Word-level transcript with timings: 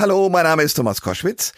Hallo, 0.00 0.30
mein 0.30 0.44
Name 0.44 0.62
ist 0.62 0.72
Thomas 0.72 1.02
Koschwitz. 1.02 1.52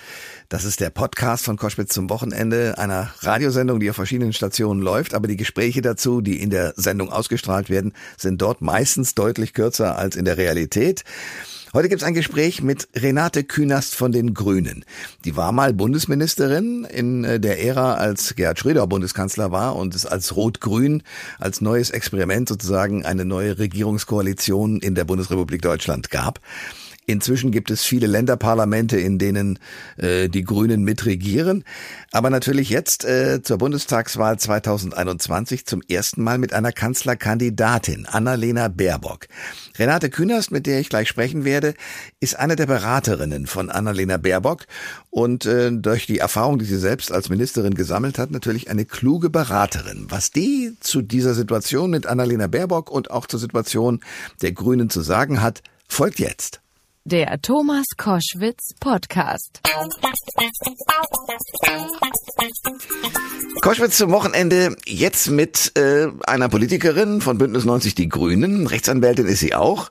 Das 0.48 0.64
ist 0.64 0.80
der 0.80 0.90
Podcast 0.90 1.44
von 1.44 1.56
Koschwitz 1.56 1.94
zum 1.94 2.10
Wochenende, 2.10 2.76
einer 2.76 3.14
Radiosendung, 3.20 3.78
die 3.78 3.88
auf 3.88 3.94
verschiedenen 3.94 4.32
Stationen 4.32 4.82
läuft. 4.82 5.14
Aber 5.14 5.28
die 5.28 5.36
Gespräche 5.36 5.80
dazu, 5.80 6.20
die 6.20 6.42
in 6.42 6.50
der 6.50 6.74
Sendung 6.74 7.12
ausgestrahlt 7.12 7.70
werden, 7.70 7.92
sind 8.16 8.42
dort 8.42 8.60
meistens 8.60 9.14
deutlich 9.14 9.54
kürzer 9.54 9.96
als 9.96 10.16
in 10.16 10.24
der 10.24 10.38
Realität. 10.38 11.04
Heute 11.72 11.88
gibt 11.88 12.02
es 12.02 12.06
ein 12.06 12.14
Gespräch 12.14 12.62
mit 12.62 12.88
Renate 12.96 13.44
Künast 13.44 13.94
von 13.94 14.10
den 14.10 14.34
Grünen. 14.34 14.84
Die 15.24 15.36
war 15.36 15.52
mal 15.52 15.72
Bundesministerin 15.72 16.84
in 16.84 17.22
äh, 17.22 17.38
der 17.38 17.62
Ära, 17.64 17.94
als 17.94 18.34
Gerhard 18.34 18.58
Schröder 18.58 18.88
Bundeskanzler 18.88 19.52
war 19.52 19.76
und 19.76 19.94
es 19.94 20.04
als 20.04 20.34
Rot-Grün, 20.34 21.04
als 21.38 21.60
neues 21.60 21.90
Experiment 21.90 22.48
sozusagen 22.48 23.04
eine 23.04 23.24
neue 23.24 23.60
Regierungskoalition 23.60 24.80
in 24.80 24.96
der 24.96 25.04
Bundesrepublik 25.04 25.62
Deutschland 25.62 26.10
gab. 26.10 26.40
Inzwischen 27.04 27.50
gibt 27.50 27.72
es 27.72 27.82
viele 27.82 28.06
Länderparlamente, 28.06 28.96
in 28.96 29.18
denen 29.18 29.58
äh, 29.96 30.28
die 30.28 30.44
Grünen 30.44 30.84
mitregieren. 30.84 31.64
Aber 32.12 32.30
natürlich 32.30 32.70
jetzt 32.70 33.04
äh, 33.04 33.42
zur 33.42 33.58
Bundestagswahl 33.58 34.38
2021 34.38 35.66
zum 35.66 35.82
ersten 35.88 36.22
Mal 36.22 36.38
mit 36.38 36.52
einer 36.52 36.70
Kanzlerkandidatin, 36.70 38.06
Annalena 38.06 38.68
Baerbock. 38.68 39.26
Renate 39.78 40.10
Künast, 40.10 40.52
mit 40.52 40.66
der 40.66 40.78
ich 40.78 40.90
gleich 40.90 41.08
sprechen 41.08 41.44
werde, 41.44 41.74
ist 42.20 42.38
eine 42.38 42.54
der 42.54 42.66
Beraterinnen 42.66 43.46
von 43.46 43.68
Annalena 43.68 44.16
Baerbock 44.16 44.66
und 45.10 45.44
äh, 45.44 45.72
durch 45.72 46.06
die 46.06 46.18
Erfahrung, 46.18 46.60
die 46.60 46.64
sie 46.64 46.78
selbst 46.78 47.10
als 47.10 47.28
Ministerin 47.28 47.74
gesammelt 47.74 48.16
hat, 48.18 48.30
natürlich 48.30 48.70
eine 48.70 48.84
kluge 48.84 49.28
Beraterin. 49.28 50.06
Was 50.08 50.30
die 50.30 50.76
zu 50.78 51.02
dieser 51.02 51.34
Situation 51.34 51.90
mit 51.90 52.06
Annalena 52.06 52.46
Baerbock 52.46 52.92
und 52.92 53.10
auch 53.10 53.26
zur 53.26 53.40
Situation 53.40 54.00
der 54.40 54.52
Grünen 54.52 54.88
zu 54.88 55.00
sagen 55.00 55.42
hat, 55.42 55.62
folgt 55.88 56.20
jetzt. 56.20 56.61
Der 57.04 57.42
Thomas 57.42 57.84
Koschwitz 57.96 58.74
Podcast. 58.78 59.60
Koschwitz 63.60 63.98
zum 63.98 64.12
Wochenende 64.12 64.76
jetzt 64.86 65.28
mit 65.28 65.76
äh, 65.76 66.06
einer 66.28 66.48
Politikerin 66.48 67.20
von 67.20 67.38
Bündnis 67.38 67.64
90 67.64 67.96
Die 67.96 68.08
Grünen. 68.08 68.68
Rechtsanwältin 68.68 69.26
ist 69.26 69.40
sie 69.40 69.52
auch. 69.56 69.88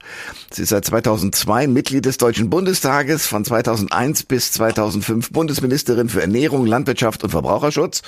Sie 0.50 0.62
ist 0.62 0.70
seit 0.70 0.86
2002 0.86 1.66
Mitglied 1.66 2.06
des 2.06 2.16
Deutschen 2.16 2.48
Bundestages, 2.48 3.26
von 3.26 3.44
2001 3.44 4.22
bis 4.22 4.52
2005 4.52 5.32
Bundesministerin 5.32 6.08
für 6.08 6.22
Ernährung, 6.22 6.64
Landwirtschaft 6.64 7.22
und 7.24 7.30
Verbraucherschutz, 7.30 8.00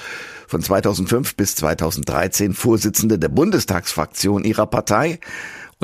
von 0.47 0.63
2005 0.63 1.37
bis 1.37 1.57
2013 1.57 2.55
Vorsitzende 2.55 3.19
der 3.19 3.29
Bundestagsfraktion 3.29 4.45
ihrer 4.45 4.67
Partei 4.67 5.21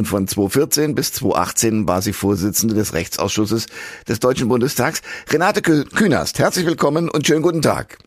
und 0.01 0.07
von 0.07 0.27
2014 0.27 0.95
bis 0.95 1.13
2018 1.13 1.87
war 1.87 2.01
sie 2.01 2.15
Vorsitzende 2.15 2.75
des 2.75 2.95
Rechtsausschusses 2.95 3.67
des 4.09 4.19
Deutschen 4.19 4.49
Bundestags. 4.49 5.03
Renate 5.29 5.61
Künast, 5.61 6.39
herzlich 6.39 6.65
willkommen 6.65 7.11
und 7.11 7.27
schönen 7.27 7.43
guten 7.43 7.61
Tag. 7.61 7.99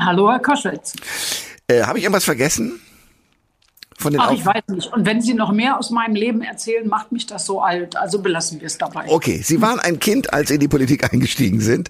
Hallo, 0.00 0.30
Herr 0.30 0.38
Koschwitz. 0.38 0.94
Äh, 1.68 1.82
Habe 1.82 1.98
ich 1.98 2.04
irgendwas 2.04 2.24
vergessen? 2.24 2.80
Von 3.98 4.12
den 4.12 4.20
Ach, 4.20 4.30
ich 4.30 4.44
weiß 4.44 4.62
nicht. 4.68 4.92
Und 4.92 5.06
wenn 5.06 5.22
Sie 5.22 5.32
noch 5.32 5.52
mehr 5.52 5.78
aus 5.78 5.90
meinem 5.90 6.14
Leben 6.14 6.42
erzählen, 6.42 6.86
macht 6.86 7.12
mich 7.12 7.26
das 7.26 7.46
so 7.46 7.62
alt. 7.62 7.96
Also 7.96 8.20
belassen 8.20 8.60
wir 8.60 8.66
es 8.66 8.76
dabei. 8.76 9.06
Okay, 9.08 9.40
Sie 9.42 9.62
waren 9.62 9.80
ein 9.80 9.98
Kind, 9.98 10.34
als 10.34 10.48
Sie 10.48 10.54
in 10.54 10.60
die 10.60 10.68
Politik 10.68 11.10
eingestiegen 11.10 11.60
sind. 11.60 11.88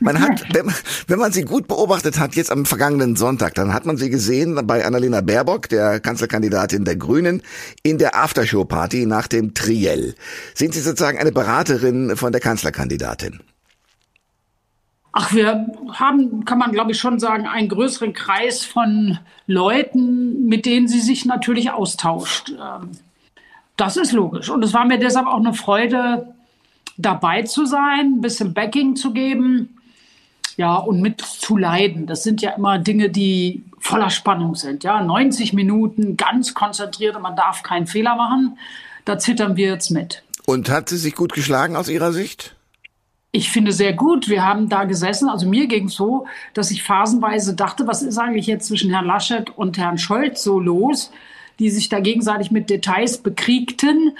Man 0.00 0.20
hat, 0.20 0.44
wenn, 0.52 0.70
wenn 1.06 1.18
man 1.18 1.32
Sie 1.32 1.42
gut 1.42 1.66
beobachtet 1.66 2.18
hat, 2.18 2.34
jetzt 2.34 2.52
am 2.52 2.66
vergangenen 2.66 3.16
Sonntag, 3.16 3.54
dann 3.54 3.72
hat 3.72 3.86
man 3.86 3.96
Sie 3.96 4.10
gesehen 4.10 4.66
bei 4.66 4.84
Annalena 4.84 5.22
Baerbock, 5.22 5.68
der 5.70 5.98
Kanzlerkandidatin 6.00 6.84
der 6.84 6.96
Grünen, 6.96 7.42
in 7.82 7.96
der 7.96 8.16
Aftershow-Party 8.16 9.06
nach 9.06 9.26
dem 9.26 9.54
Triell. 9.54 10.14
Sind 10.54 10.74
Sie 10.74 10.80
sozusagen 10.80 11.18
eine 11.18 11.32
Beraterin 11.32 12.16
von 12.16 12.32
der 12.32 12.40
Kanzlerkandidatin? 12.42 13.40
Ach, 15.18 15.32
wir 15.32 15.66
haben, 15.92 16.44
kann 16.44 16.58
man 16.58 16.72
glaube 16.72 16.92
ich 16.92 16.98
schon 16.98 17.18
sagen, 17.18 17.46
einen 17.46 17.70
größeren 17.70 18.12
Kreis 18.12 18.66
von 18.66 19.18
Leuten, 19.46 20.46
mit 20.46 20.66
denen 20.66 20.88
sie 20.88 21.00
sich 21.00 21.24
natürlich 21.24 21.70
austauscht. 21.70 22.50
Ähm, 22.50 22.90
das 23.78 23.96
ist 23.96 24.12
logisch. 24.12 24.50
Und 24.50 24.62
es 24.62 24.74
war 24.74 24.84
mir 24.84 24.98
deshalb 24.98 25.26
auch 25.26 25.38
eine 25.38 25.54
Freude, 25.54 26.34
dabei 26.98 27.44
zu 27.44 27.64
sein, 27.64 28.16
ein 28.16 28.20
bisschen 28.20 28.52
Backing 28.52 28.94
zu 28.94 29.14
geben, 29.14 29.78
ja, 30.58 30.74
und 30.76 31.00
mit 31.00 31.22
zu 31.22 31.56
leiden. 31.56 32.06
Das 32.06 32.22
sind 32.22 32.42
ja 32.42 32.50
immer 32.50 32.78
Dinge, 32.78 33.08
die 33.08 33.64
voller 33.78 34.10
Spannung 34.10 34.54
sind. 34.54 34.84
Ja, 34.84 35.02
90 35.02 35.54
Minuten 35.54 36.18
ganz 36.18 36.52
konzentriert 36.52 37.16
und 37.16 37.22
man 37.22 37.36
darf 37.36 37.62
keinen 37.62 37.86
Fehler 37.86 38.16
machen. 38.16 38.58
Da 39.06 39.18
zittern 39.18 39.56
wir 39.56 39.68
jetzt 39.68 39.90
mit. 39.90 40.24
Und 40.44 40.68
hat 40.68 40.90
sie 40.90 40.98
sich 40.98 41.14
gut 41.14 41.32
geschlagen 41.32 41.74
aus 41.74 41.88
Ihrer 41.88 42.12
Sicht? 42.12 42.55
Ich 43.32 43.50
finde 43.50 43.72
sehr 43.72 43.92
gut. 43.92 44.28
Wir 44.28 44.44
haben 44.44 44.68
da 44.68 44.84
gesessen. 44.84 45.28
Also 45.28 45.46
mir 45.46 45.66
ging 45.66 45.86
es 45.86 45.94
so, 45.94 46.26
dass 46.54 46.70
ich 46.70 46.82
phasenweise 46.82 47.54
dachte, 47.54 47.86
was 47.86 48.02
ist 48.02 48.18
eigentlich 48.18 48.46
jetzt 48.46 48.66
zwischen 48.66 48.90
Herrn 48.90 49.04
Laschet 49.04 49.50
und 49.56 49.76
Herrn 49.78 49.98
Scholz 49.98 50.42
so 50.42 50.58
los, 50.58 51.12
die 51.58 51.70
sich 51.70 51.88
da 51.88 52.00
gegenseitig 52.00 52.50
mit 52.50 52.70
Details 52.70 53.18
bekriegten. 53.18 54.16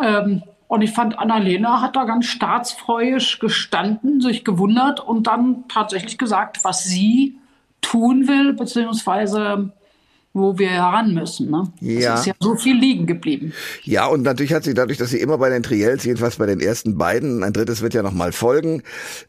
Ähm, 0.00 0.42
und 0.68 0.80
ich 0.80 0.92
fand, 0.92 1.18
Annalena 1.18 1.80
hat 1.82 1.96
da 1.96 2.04
ganz 2.04 2.26
staatsfreuisch 2.26 3.40
gestanden, 3.40 4.20
sich 4.20 4.44
gewundert 4.44 5.00
und 5.00 5.26
dann 5.26 5.64
tatsächlich 5.68 6.16
gesagt, 6.16 6.64
was 6.64 6.84
sie 6.84 7.36
tun 7.82 8.26
will, 8.26 8.54
beziehungsweise 8.54 9.72
wo 10.34 10.58
wir 10.58 10.70
heran 10.70 11.12
müssen. 11.12 11.50
Ne? 11.50 11.70
Ja. 11.80 12.14
Es 12.14 12.20
ist 12.20 12.26
ja 12.26 12.32
so 12.40 12.56
viel 12.56 12.76
liegen 12.76 13.06
geblieben. 13.06 13.52
Ja, 13.82 14.06
und 14.06 14.22
natürlich 14.22 14.54
hat 14.54 14.64
sie 14.64 14.74
dadurch, 14.74 14.98
dass 14.98 15.10
sie 15.10 15.20
immer 15.20 15.36
bei 15.38 15.50
den 15.50 15.62
Triels, 15.62 16.04
jedenfalls 16.04 16.36
bei 16.36 16.46
den 16.46 16.60
ersten 16.60 16.96
beiden, 16.96 17.42
ein 17.42 17.52
drittes 17.52 17.82
wird 17.82 17.92
ja 17.94 18.02
noch 18.02 18.12
mal 18.12 18.32
folgen, 18.32 18.82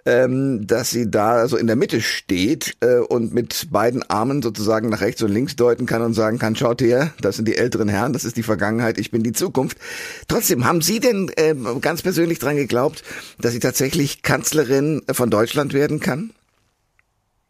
ähm, 0.05 0.65
dass 0.65 0.91
sie 0.91 1.11
da 1.11 1.47
so 1.47 1.57
in 1.57 1.67
der 1.67 1.75
Mitte 1.75 1.99
steht 2.01 2.77
äh, 2.79 2.99
und 2.99 3.33
mit 3.33 3.67
beiden 3.71 4.03
Armen 4.09 4.41
sozusagen 4.41 4.89
nach 4.89 5.01
rechts 5.01 5.21
und 5.21 5.31
links 5.31 5.55
deuten 5.55 5.85
kann 5.85 6.01
und 6.01 6.13
sagen 6.13 6.39
kann, 6.39 6.55
schaut 6.55 6.81
her, 6.81 7.13
das 7.21 7.35
sind 7.35 7.47
die 7.47 7.57
älteren 7.57 7.89
Herren, 7.89 8.13
das 8.13 8.23
ist 8.23 8.37
die 8.37 8.43
Vergangenheit, 8.43 8.97
ich 8.97 9.11
bin 9.11 9.23
die 9.23 9.33
Zukunft. 9.33 9.77
Trotzdem, 10.27 10.65
haben 10.65 10.81
Sie 10.81 10.99
denn 10.99 11.29
äh, 11.35 11.53
ganz 11.81 12.01
persönlich 12.01 12.39
dran 12.39 12.55
geglaubt, 12.55 13.03
dass 13.39 13.51
sie 13.51 13.59
tatsächlich 13.59 14.21
Kanzlerin 14.21 15.01
von 15.11 15.29
Deutschland 15.29 15.73
werden 15.73 15.99
kann? 15.99 16.31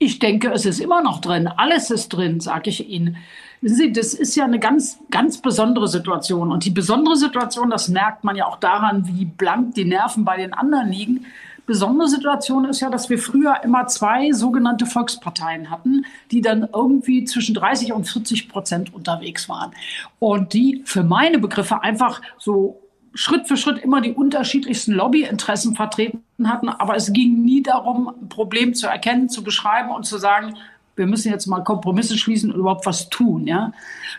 Ich 0.03 0.19
denke, 0.19 0.51
es 0.51 0.65
ist 0.65 0.81
immer 0.81 1.01
noch 1.01 1.21
drin. 1.21 1.47
Alles 1.47 1.89
ist 1.89 2.09
drin, 2.09 2.41
sage 2.41 2.69
ich 2.69 2.89
Ihnen. 2.89 3.15
Wissen 3.61 3.77
Sie, 3.77 3.91
das 3.93 4.13
ist 4.13 4.35
ja 4.35 4.43
eine 4.43 4.59
ganz, 4.59 4.99
ganz 5.09 5.37
besondere 5.37 5.87
Situation. 5.87 6.51
Und 6.51 6.65
die 6.65 6.71
besondere 6.71 7.15
Situation, 7.15 7.69
das 7.69 7.87
merkt 7.87 8.25
man 8.25 8.35
ja 8.35 8.45
auch 8.45 8.57
daran, 8.57 9.07
wie 9.07 9.23
blank 9.23 9.75
die 9.75 9.85
Nerven 9.85 10.25
bei 10.25 10.35
den 10.35 10.53
anderen 10.53 10.89
liegen. 10.89 11.25
Besondere 11.65 12.09
Situation 12.09 12.65
ist 12.65 12.81
ja, 12.81 12.89
dass 12.89 13.09
wir 13.09 13.17
früher 13.17 13.63
immer 13.63 13.87
zwei 13.87 14.33
sogenannte 14.33 14.85
Volksparteien 14.85 15.69
hatten, 15.69 16.05
die 16.31 16.41
dann 16.41 16.67
irgendwie 16.73 17.23
zwischen 17.23 17.55
30 17.55 17.93
und 17.93 18.03
40 18.03 18.49
Prozent 18.49 18.93
unterwegs 18.93 19.47
waren. 19.47 19.71
Und 20.19 20.51
die 20.51 20.81
für 20.83 21.03
meine 21.03 21.39
Begriffe 21.39 21.81
einfach 21.81 22.21
so 22.37 22.82
Schritt 23.13 23.47
für 23.47 23.57
Schritt 23.57 23.79
immer 23.79 24.01
die 24.01 24.11
unterschiedlichsten 24.11 24.93
Lobbyinteressen 24.93 25.75
vertreten 25.75 26.21
hatten. 26.45 26.69
Aber 26.69 26.95
es 26.95 27.13
ging 27.13 27.43
nie 27.43 27.61
darum, 27.61 28.09
ein 28.09 28.29
Problem 28.29 28.73
zu 28.73 28.87
erkennen, 28.87 29.29
zu 29.29 29.43
beschreiben 29.43 29.91
und 29.91 30.05
zu 30.05 30.17
sagen, 30.17 30.55
wir 30.95 31.07
müssen 31.07 31.31
jetzt 31.31 31.47
mal 31.47 31.61
Kompromisse 31.61 32.17
schließen 32.17 32.51
und 32.51 32.59
überhaupt 32.59 32.85
was 32.85 33.09
tun. 33.09 33.47
Ja? 33.47 33.71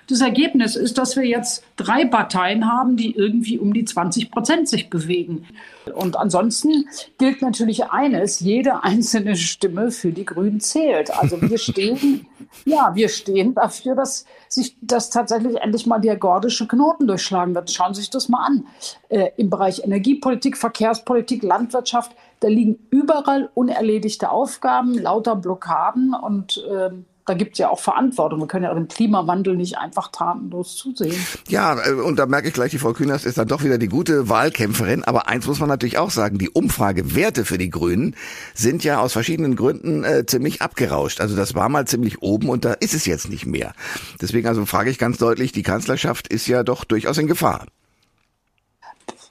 Das 0.09 0.21
Ergebnis 0.21 0.77
ist, 0.77 0.99
dass 0.99 1.17
wir 1.17 1.25
jetzt 1.25 1.65
drei 1.77 2.05
Parteien 2.05 2.71
haben, 2.71 2.97
die 2.97 3.15
irgendwie 3.17 3.59
um 3.59 3.73
die 3.73 3.85
20 3.85 4.31
Prozent 4.31 4.69
sich 4.69 4.91
bewegen. 4.91 5.47
Und 5.95 6.17
ansonsten 6.17 6.89
gilt 7.19 7.43
natürlich 7.43 7.87
eines, 7.87 8.41
jede 8.41 8.85
einzelne 8.85 9.37
Stimme 9.37 9.91
für 9.91 10.13
die 10.13 10.25
Grünen 10.25 10.61
zählt. 10.61 11.11
Also 11.11 11.41
wir 11.41 11.59
stehen, 11.59 12.27
ja, 12.65 12.93
wir 12.95 13.09
stehen 13.09 13.55
dafür, 13.55 13.95
dass 13.97 14.25
sich 14.49 14.77
das 14.81 15.11
tatsächlich 15.11 15.57
endlich 15.57 15.87
mal 15.87 16.01
der 16.01 16.17
gordische 16.17 16.69
Knoten 16.69 17.07
durchschlagen 17.07 17.55
wird. 17.55 17.71
Schauen 17.71 17.95
Sie 17.95 18.03
sich 18.03 18.11
das 18.11 18.29
mal 18.29 18.45
an. 18.47 18.67
Äh, 19.09 19.31
Im 19.37 19.51
Bereich 19.51 19.83
Energiepolitik, 19.85 20.57
Verkehrspolitik, 20.57 21.43
Landwirtschaft, 21.43 22.13
da 22.41 22.49
liegen 22.49 22.79
überall 22.91 23.51
unerledigte 23.55 24.31
Aufgaben, 24.31 24.95
lauter 24.95 25.35
Blockaden 25.35 26.15
und 26.15 26.63
äh, 26.71 26.91
da 27.27 27.35
gibt 27.35 27.53
es 27.53 27.59
ja 27.59 27.71
auch 27.71 27.81
Verantwortung. 27.81 28.41
Wir 28.41 28.47
können 28.47 28.65
ja 28.65 28.75
dem 28.75 28.89
Klimawandel 28.89 29.57
nicht 29.57 29.79
einfach 29.79 30.09
tatenlos 30.09 30.77
zusehen. 30.77 31.15
Ja, 31.49 31.79
äh, 31.87 31.93
und 31.93 32.19
da 32.19 32.27
merke 32.27 32.49
ich 32.49 32.55
gleich, 32.55 32.71
die 32.71 32.79
Frau 32.79 32.93
Künast 32.93 33.25
ist 33.25 33.39
dann 33.39 33.49
doch 33.49 33.63
wieder 33.63 33.79
die 33.79 33.89
gute 33.89 34.29
Wahlkämpferin. 34.29 35.05
Aber 35.05 35.29
eins 35.29 35.47
muss 35.47 35.61
man 35.61 35.69
natürlich 35.69 35.99
auch 35.99 36.11
sagen, 36.11 36.39
die 36.39 36.51
Umfragewerte 36.51 37.45
für 37.45 37.57
die 37.57 37.71
Grünen 37.71 38.15
sind 38.55 38.85
ja 38.85 39.01
aus 39.01 39.15
verschiedenen 39.15 39.57
Gründen 39.57 40.05
äh, 40.05 40.27
ziemlich 40.27 40.61
abgerauscht. 40.61 41.21
Also 41.21 41.35
das 41.35 41.55
war 41.55 41.69
mal 41.69 41.87
ziemlich 41.87 42.21
oben 42.21 42.51
und 42.51 42.65
da 42.65 42.75
ist 42.75 42.95
es 42.95 43.07
jetzt 43.07 43.31
nicht 43.31 43.47
mehr. 43.47 43.73
Deswegen 44.21 44.47
also 44.47 44.67
frage 44.67 44.91
ich 44.91 44.99
ganz 44.99 45.17
deutlich, 45.17 45.53
die 45.53 45.63
Kanzlerschaft 45.63 46.29
ist 46.29 46.47
ja 46.47 46.63
doch 46.63 46.85
durchaus 46.85 47.17
in 47.17 47.27
Gefahr. 47.27 47.67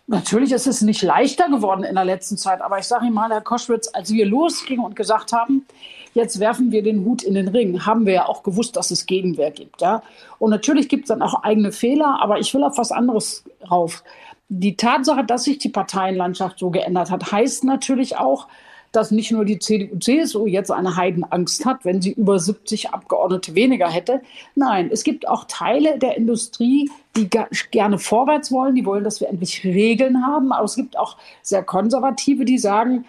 Natürlich 0.07 0.51
ist 0.51 0.67
es 0.67 0.81
nicht 0.81 1.01
leichter 1.01 1.47
geworden 1.47 1.83
in 1.83 1.95
der 1.95 2.03
letzten 2.03 2.37
Zeit, 2.37 2.61
aber 2.61 2.77
ich 2.77 2.85
sage 2.85 3.05
Ihnen 3.05 3.13
mal, 3.13 3.29
Herr 3.29 3.41
Koschwitz, 3.41 3.89
als 3.93 4.11
wir 4.11 4.25
losgingen 4.25 4.83
und 4.83 4.95
gesagt 4.95 5.31
haben, 5.31 5.65
jetzt 6.13 6.39
werfen 6.39 6.71
wir 6.71 6.83
den 6.83 7.05
Hut 7.05 7.23
in 7.23 7.33
den 7.33 7.47
Ring, 7.47 7.85
haben 7.85 8.05
wir 8.05 8.13
ja 8.13 8.25
auch 8.27 8.43
gewusst, 8.43 8.75
dass 8.75 8.91
es 8.91 9.05
Gegenwehr 9.05 9.51
gibt. 9.51 9.81
Ja? 9.81 10.03
Und 10.39 10.51
natürlich 10.51 10.89
gibt 10.89 11.05
es 11.05 11.07
dann 11.09 11.21
auch 11.21 11.43
eigene 11.43 11.71
Fehler, 11.71 12.19
aber 12.21 12.39
ich 12.39 12.53
will 12.53 12.63
auf 12.63 12.77
was 12.77 12.91
anderes 12.91 13.43
rauf. 13.69 14.03
Die 14.49 14.75
Tatsache, 14.75 15.23
dass 15.23 15.45
sich 15.45 15.57
die 15.57 15.69
Parteienlandschaft 15.69 16.59
so 16.59 16.69
geändert 16.69 17.09
hat, 17.09 17.31
heißt 17.31 17.63
natürlich 17.63 18.17
auch, 18.17 18.47
dass 18.91 19.09
nicht 19.09 19.31
nur 19.31 19.43
die 19.43 19.57
CDU, 19.57 19.97
CSU 19.97 20.45
jetzt 20.45 20.69
eine 20.69 20.95
Heidenangst 20.95 21.65
hat, 21.65 21.83
wenn 21.83 21.99
sie 21.99 22.11
über 22.11 22.37
70 22.37 22.91
Abgeordnete 22.91 23.55
weniger 23.55 23.89
hätte. 23.89 24.21
Nein, 24.53 24.89
es 24.91 25.03
gibt 25.03 25.27
auch 25.27 25.45
Teile 25.45 25.97
der 25.97 26.15
Industrie, 26.15 26.91
die 27.15 27.27
gerne 27.71 27.97
vorwärts 27.97 28.51
wollen, 28.51 28.75
die 28.75 28.85
wollen, 28.85 29.03
dass 29.03 29.19
wir 29.19 29.29
endlich 29.29 29.63
Regeln 29.63 30.23
haben. 30.23 30.51
Aber 30.51 30.65
es 30.65 30.75
gibt 30.75 30.95
auch 30.95 31.17
sehr 31.41 31.63
Konservative, 31.63 32.45
die 32.45 32.59
sagen, 32.59 33.05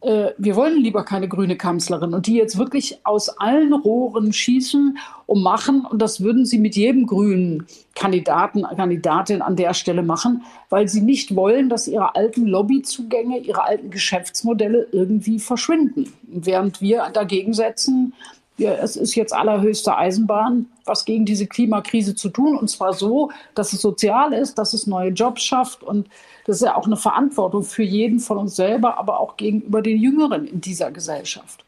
äh, 0.00 0.30
wir 0.38 0.54
wollen 0.54 0.80
lieber 0.80 1.04
keine 1.04 1.28
grüne 1.28 1.56
Kanzlerin 1.56 2.14
und 2.14 2.26
die 2.26 2.36
jetzt 2.36 2.56
wirklich 2.56 3.00
aus 3.04 3.28
allen 3.28 3.72
Rohren 3.72 4.32
schießen 4.32 4.98
und 5.26 5.42
machen. 5.42 5.84
Und 5.84 6.00
das 6.00 6.20
würden 6.20 6.46
sie 6.46 6.58
mit 6.58 6.76
jedem 6.76 7.06
grünen 7.06 7.66
Kandidaten, 7.94 8.62
Kandidatin 8.62 9.42
an 9.42 9.56
der 9.56 9.74
Stelle 9.74 10.02
machen, 10.02 10.44
weil 10.70 10.88
sie 10.88 11.00
nicht 11.00 11.34
wollen, 11.34 11.68
dass 11.68 11.88
ihre 11.88 12.14
alten 12.14 12.46
Lobbyzugänge, 12.46 13.38
ihre 13.38 13.64
alten 13.64 13.90
Geschäftsmodelle 13.90 14.86
irgendwie 14.92 15.40
verschwinden. 15.40 16.12
Während 16.22 16.80
wir 16.80 17.10
dagegen 17.12 17.52
setzen, 17.52 18.14
ja, 18.58 18.72
es 18.72 18.96
ist 18.96 19.14
jetzt 19.14 19.32
allerhöchste 19.32 19.96
Eisenbahn, 19.96 20.66
was 20.84 21.04
gegen 21.04 21.24
diese 21.24 21.46
Klimakrise 21.46 22.16
zu 22.16 22.28
tun. 22.28 22.56
Und 22.56 22.68
zwar 22.68 22.92
so, 22.92 23.30
dass 23.54 23.72
es 23.72 23.80
sozial 23.80 24.32
ist, 24.32 24.58
dass 24.58 24.74
es 24.74 24.88
neue 24.88 25.10
Jobs 25.10 25.42
schafft. 25.42 25.84
Und 25.84 26.08
das 26.44 26.56
ist 26.56 26.62
ja 26.62 26.74
auch 26.74 26.86
eine 26.86 26.96
Verantwortung 26.96 27.62
für 27.62 27.84
jeden 27.84 28.18
von 28.18 28.36
uns 28.36 28.56
selber, 28.56 28.98
aber 28.98 29.20
auch 29.20 29.36
gegenüber 29.36 29.80
den 29.80 29.98
Jüngeren 29.98 30.46
in 30.46 30.60
dieser 30.60 30.90
Gesellschaft. 30.90 31.64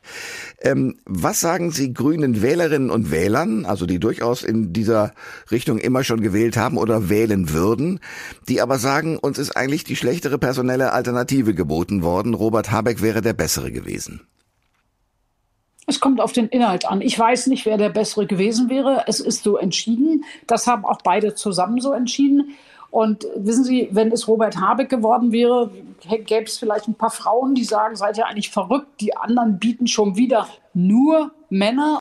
Ähm, 0.61 0.97
was 1.05 1.39
sagen 1.39 1.71
Sie 1.71 1.95
grünen 1.95 2.43
Wählerinnen 2.43 2.91
und 2.91 3.13
Wählern, 3.13 3.67
also 3.67 3.87
die 3.87 4.01
durchaus 4.01 4.43
in 4.43 4.73
dieser 4.73 5.13
Richtung 5.53 5.79
immer 5.79 6.03
schon 6.03 6.21
gewählt 6.21 6.57
haben 6.57 6.77
oder 6.77 7.09
wählen 7.09 7.53
würden, 7.53 8.01
die 8.49 8.61
aber 8.61 8.79
sagen, 8.79 9.17
uns 9.17 9.39
ist 9.39 9.57
eigentlich 9.57 9.85
die 9.85 9.97
schlechtere 9.97 10.39
personelle 10.39 10.93
Alternative 10.93 11.55
geboten 11.55 12.03
worden, 12.03 12.35
Robert 12.35 12.73
Habeck 12.73 13.01
wäre 13.01 13.23
der 13.23 13.35
bessere 13.35 13.71
gewesen? 13.71 14.23
Es 15.91 15.99
kommt 15.99 16.21
auf 16.21 16.31
den 16.33 16.47
Inhalt 16.47 16.87
an. 16.87 17.01
Ich 17.01 17.19
weiß 17.19 17.49
nicht, 17.49 17.67
wer 17.67 17.77
der 17.77 17.89
bessere 17.89 18.25
gewesen 18.25 18.71
wäre. 18.71 19.03
Es 19.09 19.19
ist 19.19 19.43
so 19.43 19.57
entschieden. 19.57 20.25
Das 20.47 20.69
haben 20.69 20.85
auch 20.85 21.03
beide 21.03 21.35
zusammen 21.35 21.81
so 21.81 21.93
entschieden. 21.93 22.57
Und 22.93 23.27
wissen 23.35 23.65
Sie, 23.65 23.89
wenn 23.91 24.13
es 24.13 24.29
Robert 24.29 24.61
Habeck 24.61 24.89
geworden 24.89 25.33
wäre, 25.33 25.73
gäbe 26.09 26.45
es 26.45 26.59
vielleicht 26.59 26.87
ein 26.87 26.95
paar 26.95 27.11
Frauen, 27.11 27.57
die 27.57 27.65
sagen, 27.65 27.97
seid 27.97 28.19
ihr 28.19 28.27
eigentlich 28.29 28.51
verrückt? 28.51 29.01
Die 29.01 29.17
anderen 29.17 29.59
bieten 29.59 29.89
schon 29.89 30.17
wieder 30.17 30.47
nur 30.75 31.33
Männer. 31.49 31.99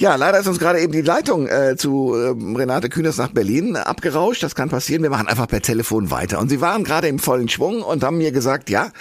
Ja, 0.00 0.14
leider 0.14 0.38
ist 0.38 0.46
uns 0.46 0.60
gerade 0.60 0.80
eben 0.80 0.92
die 0.92 1.02
Leitung 1.02 1.48
äh, 1.48 1.74
zu 1.76 2.14
äh, 2.14 2.28
Renate 2.56 2.88
Kühners 2.88 3.16
nach 3.16 3.32
Berlin 3.32 3.74
abgerauscht. 3.74 4.44
Das 4.44 4.54
kann 4.54 4.68
passieren. 4.68 5.02
Wir 5.02 5.10
machen 5.10 5.26
einfach 5.26 5.48
per 5.48 5.60
Telefon 5.60 6.12
weiter. 6.12 6.38
Und 6.38 6.50
sie 6.50 6.60
waren 6.60 6.84
gerade 6.84 7.08
im 7.08 7.18
vollen 7.18 7.48
Schwung 7.48 7.82
und 7.82 8.04
haben 8.04 8.18
mir 8.18 8.30
gesagt, 8.30 8.70
ja, 8.70 8.92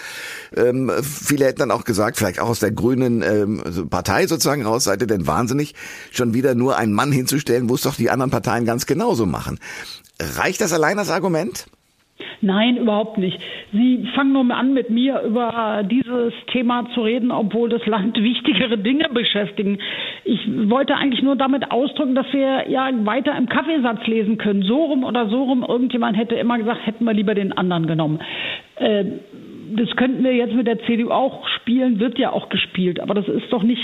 ähm, 0.56 0.92
viele 1.04 1.46
hätten 1.46 1.60
dann 1.60 1.70
auch 1.70 1.84
gesagt, 1.84 2.18
vielleicht 2.18 2.40
auch 2.40 2.50
aus 2.50 2.62
der 2.62 2.72
grünen 2.72 3.22
ähm, 3.22 3.90
Partei 3.92 4.26
sozusagen 4.26 4.66
raus, 4.66 4.86
seid 4.86 5.02
ihr 5.02 5.08
denn 5.08 5.28
wahnsinnig, 5.28 5.76
schon 6.12 6.34
wieder 6.34 6.56
nur 6.56 6.78
einen 6.78 6.94
Mann 6.94 7.12
hinzustellen, 7.12 7.70
wo 7.70 7.76
es 7.76 7.82
doch 7.82 7.94
die 7.94 8.10
anderen 8.10 8.32
Parteien 8.32 8.66
ganz 8.66 8.88
genauso 8.88 9.28
machen. 9.28 9.60
Reicht 10.20 10.62
das 10.62 10.74
allein 10.74 10.98
als 10.98 11.12
Argument? 11.12 11.68
Nein, 12.42 12.78
überhaupt 12.78 13.18
nicht. 13.18 13.40
Sie 13.74 14.08
fangen 14.16 14.34
nur 14.34 14.56
an, 14.56 14.74
mit 14.74 14.90
mir 14.90 15.22
über 15.22 15.84
dieses 15.90 16.34
Thema 16.52 16.88
zu 16.94 17.02
reden, 17.02 17.32
obwohl 17.32 17.70
das 17.70 17.86
Land 17.86 18.18
wichtigere 18.22 18.78
Dinge 18.78 19.10
beschäftigen. 19.10 19.80
Ich 20.24 20.48
wollte 20.70 20.96
eigentlich 20.96 21.24
nur 21.24 21.36
damit 21.36 21.72
ausdrücken, 21.72 22.16
dass 22.16 22.32
wir 22.34 22.70
ja 22.70 22.90
weiter 23.06 23.36
im 23.38 23.48
Kaffeesatz 23.48 24.06
lesen 24.08 24.38
können. 24.38 24.64
So 24.64 24.86
rum 24.86 25.04
oder 25.04 25.28
so 25.30 25.44
rum. 25.44 25.66
Irgendjemand 25.68 26.18
hätte 26.18 26.36
immer 26.36 26.58
gesagt, 26.58 26.86
hätten 26.86 27.06
wir 27.06 27.14
lieber 27.14 27.36
den 27.36 27.54
anderen 27.54 27.88
genommen. 27.88 28.20
Äh, 28.76 29.06
das 29.76 29.96
könnten 29.96 30.24
wir 30.24 30.34
jetzt 30.34 30.54
mit 30.54 30.68
der 30.68 30.80
CDU 30.80 31.10
auch 31.10 31.48
spielen, 31.48 32.00
wird 32.00 32.18
ja 32.18 32.32
auch 32.32 32.50
gespielt. 32.50 33.00
Aber 33.00 33.14
das 33.14 33.28
ist 33.28 33.52
doch 33.52 33.64
nicht 33.64 33.82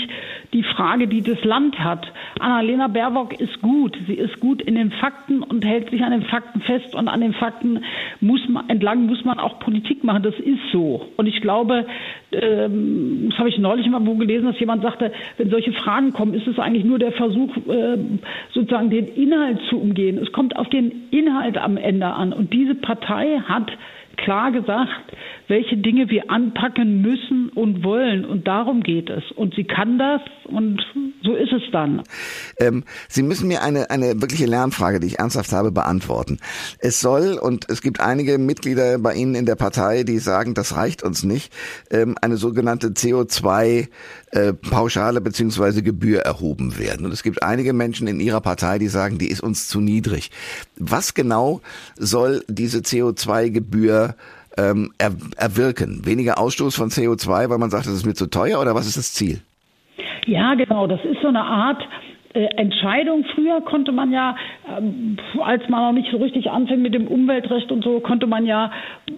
die 0.52 0.62
Frage, 0.62 1.08
die 1.08 1.22
das 1.22 1.42
Land 1.44 1.78
hat. 1.78 2.06
Annalena 2.38 2.88
Baerbock 2.88 3.38
ist 3.40 3.60
gut. 3.60 3.96
Sie 4.06 4.14
ist 4.14 4.40
gut 4.40 4.62
in 4.62 4.74
den 4.74 4.90
Fakten 4.92 5.42
und 5.42 5.64
hält 5.64 5.90
sich 5.90 6.02
an 6.02 6.12
den 6.12 6.22
Fakten 6.22 6.60
fest. 6.60 6.94
Und 6.94 7.08
an 7.08 7.20
den 7.20 7.34
Fakten 7.34 7.84
muss 8.20 8.40
man, 8.48 8.68
entlang 8.68 9.06
muss 9.06 9.24
man 9.24 9.38
auch 9.38 9.58
Politik 9.58 10.04
machen. 10.04 10.22
Das 10.22 10.38
ist 10.38 10.60
so. 10.72 11.06
Und 11.16 11.26
ich 11.26 11.40
glaube, 11.40 11.86
ähm, 12.32 13.28
das 13.30 13.38
habe 13.38 13.48
ich 13.48 13.58
neulich 13.58 13.88
mal 13.88 14.04
wo 14.06 14.14
gelesen, 14.14 14.46
dass 14.46 14.58
jemand 14.60 14.82
sagte, 14.82 15.12
wenn 15.36 15.50
solche 15.50 15.72
Fragen 15.72 16.12
kommen, 16.12 16.34
ist 16.34 16.46
es 16.46 16.58
eigentlich 16.58 16.84
nur 16.84 16.98
der 16.98 17.12
Versuch, 17.12 17.56
äh, 17.68 17.98
sozusagen 18.52 18.90
den 18.90 19.08
Inhalt 19.08 19.60
zu 19.68 19.80
umgehen. 19.80 20.18
Es 20.18 20.32
kommt 20.32 20.56
auf 20.56 20.68
den 20.68 21.08
Inhalt 21.10 21.58
am 21.58 21.76
Ende 21.76 22.06
an. 22.06 22.32
Und 22.32 22.52
diese 22.52 22.74
Partei 22.74 23.40
hat 23.46 23.70
klar 24.16 24.52
gesagt, 24.52 25.12
welche 25.48 25.76
Dinge 25.76 26.08
wir 26.08 26.30
anpacken 26.30 27.02
müssen 27.02 27.50
und 27.50 27.84
wollen. 27.84 28.24
Und 28.24 28.46
darum 28.46 28.82
geht 28.82 29.10
es. 29.10 29.22
Und 29.32 29.54
sie 29.54 29.64
kann 29.64 29.98
das 29.98 30.20
und 30.44 30.80
so 31.22 31.34
ist 31.34 31.52
es 31.52 31.62
dann. 31.72 32.02
Ähm, 32.58 32.84
sie 33.08 33.22
müssen 33.22 33.48
mir 33.48 33.62
eine, 33.62 33.90
eine 33.90 34.20
wirkliche 34.20 34.46
Lernfrage, 34.46 35.00
die 35.00 35.06
ich 35.08 35.18
ernsthaft 35.18 35.52
habe, 35.52 35.72
beantworten. 35.72 36.38
Es 36.78 37.00
soll, 37.00 37.38
und 37.40 37.68
es 37.70 37.82
gibt 37.82 38.00
einige 38.00 38.38
Mitglieder 38.38 38.98
bei 38.98 39.14
Ihnen 39.14 39.34
in 39.34 39.46
der 39.46 39.56
Partei, 39.56 40.04
die 40.04 40.18
sagen, 40.18 40.54
das 40.54 40.76
reicht 40.76 41.02
uns 41.02 41.24
nicht, 41.24 41.52
ähm, 41.90 42.16
eine 42.20 42.36
sogenannte 42.36 42.88
CO2 42.88 43.88
äh, 44.32 44.52
beziehungsweise 45.20 45.82
Gebühr 45.82 46.20
erhoben 46.20 46.78
werden. 46.78 47.06
Und 47.06 47.12
es 47.12 47.22
gibt 47.22 47.42
einige 47.42 47.72
Menschen 47.72 48.06
in 48.06 48.20
Ihrer 48.20 48.40
Partei, 48.40 48.78
die 48.78 48.88
sagen, 48.88 49.18
die 49.18 49.28
ist 49.28 49.40
uns 49.40 49.68
zu 49.68 49.80
niedrig. 49.80 50.30
Was 50.76 51.14
genau 51.14 51.60
soll 51.96 52.44
diese 52.48 52.80
CO2-Gebühr 52.80 54.14
ähm, 54.56 54.92
er, 54.98 55.12
erwirken? 55.36 56.04
Weniger 56.04 56.38
Ausstoß 56.38 56.76
von 56.76 56.90
CO2, 56.90 57.50
weil 57.50 57.58
man 57.58 57.70
sagt, 57.70 57.86
das 57.86 57.94
ist 57.94 58.06
mir 58.06 58.14
zu 58.14 58.26
teuer 58.26 58.60
oder 58.60 58.74
was 58.74 58.86
ist 58.86 58.96
das 58.96 59.12
Ziel? 59.12 59.40
Ja, 60.26 60.54
genau. 60.54 60.86
Das 60.86 61.00
ist 61.04 61.20
so 61.20 61.28
eine 61.28 61.42
Art 61.42 61.82
Entscheidung. 62.34 63.24
Früher 63.34 63.60
konnte 63.60 63.92
man 63.92 64.12
ja, 64.12 64.36
ähm, 64.76 65.16
als 65.40 65.68
man 65.68 65.82
noch 65.82 65.92
nicht 65.92 66.10
so 66.10 66.16
richtig 66.16 66.50
anfing 66.50 66.82
mit 66.82 66.92
dem 66.92 67.06
Umweltrecht 67.06 67.70
und 67.70 67.84
so, 67.84 68.00
konnte 68.00 68.26
man 68.26 68.44
ja 68.44 68.72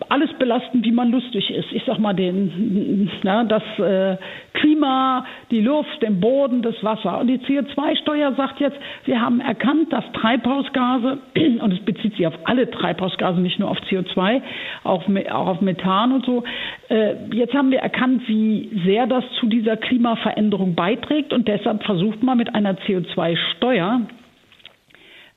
alles 0.08 0.32
belasten, 0.34 0.84
wie 0.84 0.92
man 0.92 1.10
lustig 1.10 1.50
ist. 1.50 1.72
Ich 1.72 1.82
sag 1.86 1.98
mal 1.98 2.12
den, 2.12 3.10
na, 3.22 3.44
das 3.44 3.62
äh, 3.78 4.16
Klima, 4.52 5.24
die 5.50 5.60
Luft, 5.60 6.02
den 6.02 6.20
Boden, 6.20 6.62
das 6.62 6.74
Wasser. 6.82 7.18
Und 7.20 7.28
die 7.28 7.38
CO2-Steuer 7.38 8.34
sagt 8.34 8.60
jetzt, 8.60 8.76
wir 9.04 9.20
haben 9.20 9.40
erkannt, 9.40 9.92
dass 9.92 10.04
Treibhausgase, 10.12 11.18
und 11.60 11.72
es 11.72 11.80
bezieht 11.80 12.16
sich 12.16 12.26
auf 12.26 12.34
alle 12.44 12.70
Treibhausgase, 12.70 13.40
nicht 13.40 13.58
nur 13.58 13.70
auf 13.70 13.78
CO2, 13.90 14.42
auch, 14.84 15.04
auf 15.30 15.60
Methan 15.60 16.12
und 16.12 16.26
so, 16.26 16.44
äh, 16.88 17.14
jetzt 17.32 17.54
haben 17.54 17.70
wir 17.70 17.80
erkannt, 17.80 18.22
wie 18.26 18.70
sehr 18.84 19.06
das 19.06 19.24
zu 19.40 19.46
dieser 19.46 19.76
Klimaveränderung 19.76 20.74
beiträgt 20.74 21.32
und 21.32 21.48
deshalb 21.48 21.82
versucht 21.84 22.22
man 22.22 22.38
mit 22.38 22.54
einer 22.54 22.76
CO2-Steuer 23.14 24.00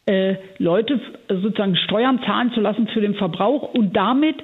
äh, 0.05 0.35
Leute 0.57 0.99
sozusagen 1.27 1.75
Steuern 1.75 2.19
zahlen 2.25 2.51
zu 2.53 2.61
lassen 2.61 2.87
für 2.87 3.01
den 3.01 3.15
Verbrauch 3.15 3.73
und 3.73 3.95
damit 3.95 4.37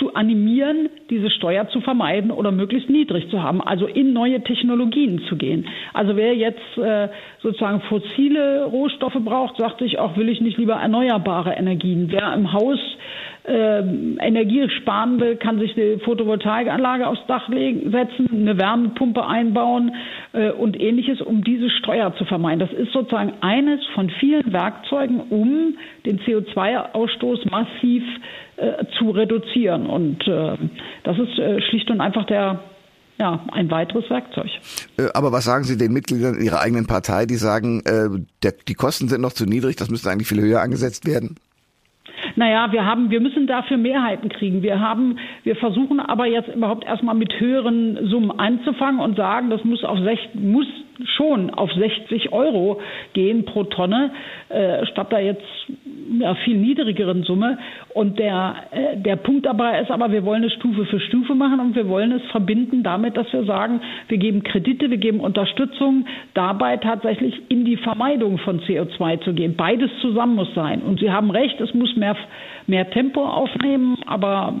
zu 0.00 0.14
animieren, 0.14 0.88
diese 1.10 1.30
Steuer 1.30 1.68
zu 1.68 1.80
vermeiden 1.80 2.32
oder 2.32 2.50
möglichst 2.50 2.90
niedrig 2.90 3.28
zu 3.30 3.42
haben, 3.42 3.60
also 3.60 3.86
in 3.86 4.12
neue 4.12 4.42
Technologien 4.42 5.20
zu 5.28 5.36
gehen. 5.36 5.68
Also 5.92 6.16
wer 6.16 6.34
jetzt 6.34 6.78
äh, 6.78 7.08
sozusagen 7.42 7.82
fossile 7.82 8.64
Rohstoffe 8.64 9.18
braucht, 9.22 9.58
sagt 9.58 9.80
sich 9.80 9.98
auch, 9.98 10.16
will 10.16 10.28
ich 10.28 10.40
nicht 10.40 10.58
lieber 10.58 10.74
erneuerbare 10.74 11.52
Energien. 11.52 12.08
Wer 12.10 12.32
im 12.34 12.52
Haus 12.52 12.78
äh, 13.44 13.80
Energie 13.80 14.68
sparen 14.80 15.20
will, 15.20 15.36
kann 15.36 15.58
sich 15.58 15.76
eine 15.76 15.98
Photovoltaikanlage 15.98 17.06
aufs 17.06 17.24
Dach 17.26 17.48
legen, 17.48 17.90
setzen, 17.90 18.28
eine 18.32 18.58
Wärmepumpe 18.58 19.26
einbauen 19.26 19.92
äh, 20.32 20.50
und 20.50 20.80
ähnliches, 20.80 21.20
um 21.20 21.42
diese 21.44 21.70
Steuer 21.70 22.14
zu 22.16 22.24
vermeiden. 22.24 22.60
Das 22.60 22.72
ist 22.72 22.92
sozusagen 22.92 23.34
eines 23.40 23.84
von 23.94 24.10
vielen 24.10 24.52
Werkzeugen, 24.52 25.20
um 25.30 25.76
den 26.06 26.20
CO2-Ausstoß 26.20 27.50
massiv 27.50 28.02
äh, 28.60 28.84
zu 28.98 29.10
reduzieren. 29.10 29.86
Und 29.86 30.26
äh, 30.26 30.56
das 31.04 31.18
ist 31.18 31.38
äh, 31.38 31.60
schlicht 31.62 31.90
und 31.90 32.00
einfach 32.00 32.26
der 32.26 32.60
ja, 33.18 33.44
ein 33.52 33.70
weiteres 33.70 34.08
Werkzeug. 34.08 34.50
Äh, 34.98 35.08
aber 35.14 35.30
was 35.30 35.44
sagen 35.44 35.64
Sie 35.64 35.76
den 35.76 35.92
Mitgliedern 35.92 36.40
Ihrer 36.40 36.60
eigenen 36.60 36.86
Partei, 36.86 37.26
die 37.26 37.36
sagen, 37.36 37.82
äh, 37.84 38.08
der, 38.42 38.54
die 38.66 38.74
Kosten 38.74 39.08
sind 39.08 39.20
noch 39.20 39.32
zu 39.32 39.44
niedrig, 39.44 39.76
das 39.76 39.90
müsste 39.90 40.10
eigentlich 40.10 40.28
viel 40.28 40.40
höher 40.40 40.62
angesetzt 40.62 41.06
werden? 41.06 41.36
Naja, 42.36 42.72
wir 42.72 42.84
haben, 42.84 43.10
wir 43.10 43.20
müssen 43.20 43.46
dafür 43.46 43.76
Mehrheiten 43.76 44.28
kriegen. 44.28 44.62
Wir 44.62 44.80
haben, 44.80 45.18
wir 45.42 45.56
versuchen 45.56 46.00
aber 46.00 46.26
jetzt 46.26 46.48
überhaupt 46.48 46.84
erstmal 46.84 47.14
mit 47.14 47.38
höheren 47.38 48.06
Summen 48.08 48.30
anzufangen 48.38 49.00
und 49.00 49.16
sagen, 49.16 49.50
das 49.50 49.64
muss 49.64 49.84
auf 49.84 49.98
60, 49.98 50.40
muss 50.40 50.66
schon 51.16 51.50
auf 51.50 51.70
60 51.72 52.32
Euro 52.32 52.80
gehen 53.14 53.44
pro 53.44 53.64
Tonne, 53.64 54.12
äh, 54.48 54.84
statt 54.86 55.08
da 55.10 55.18
jetzt 55.18 55.42
ja, 56.18 56.34
viel 56.44 56.56
niedrigeren 56.56 57.22
Summe. 57.22 57.58
Und 57.94 58.18
der, 58.18 58.56
äh, 58.70 58.96
der 58.96 59.16
Punkt 59.16 59.46
dabei 59.46 59.80
ist 59.80 59.90
aber, 59.90 60.10
wir 60.10 60.24
wollen 60.24 60.44
es 60.44 60.52
Stufe 60.54 60.84
für 60.86 61.00
Stufe 61.00 61.34
machen 61.34 61.60
und 61.60 61.74
wir 61.74 61.88
wollen 61.88 62.12
es 62.12 62.22
verbinden 62.30 62.82
damit, 62.82 63.16
dass 63.16 63.32
wir 63.32 63.44
sagen, 63.44 63.80
wir 64.08 64.18
geben 64.18 64.42
Kredite, 64.42 64.90
wir 64.90 64.96
geben 64.96 65.20
Unterstützung, 65.20 66.06
dabei 66.34 66.76
tatsächlich 66.78 67.34
in 67.48 67.64
die 67.64 67.76
Vermeidung 67.76 68.38
von 68.38 68.60
CO2 68.60 69.20
zu 69.20 69.32
gehen. 69.32 69.56
Beides 69.56 69.90
zusammen 70.00 70.34
muss 70.34 70.52
sein. 70.54 70.82
Und 70.82 71.00
Sie 71.00 71.10
haben 71.10 71.30
recht, 71.30 71.60
es 71.60 71.72
muss 71.74 71.94
mehr, 71.96 72.16
mehr 72.66 72.90
Tempo 72.90 73.24
aufnehmen, 73.24 73.96
aber 74.06 74.54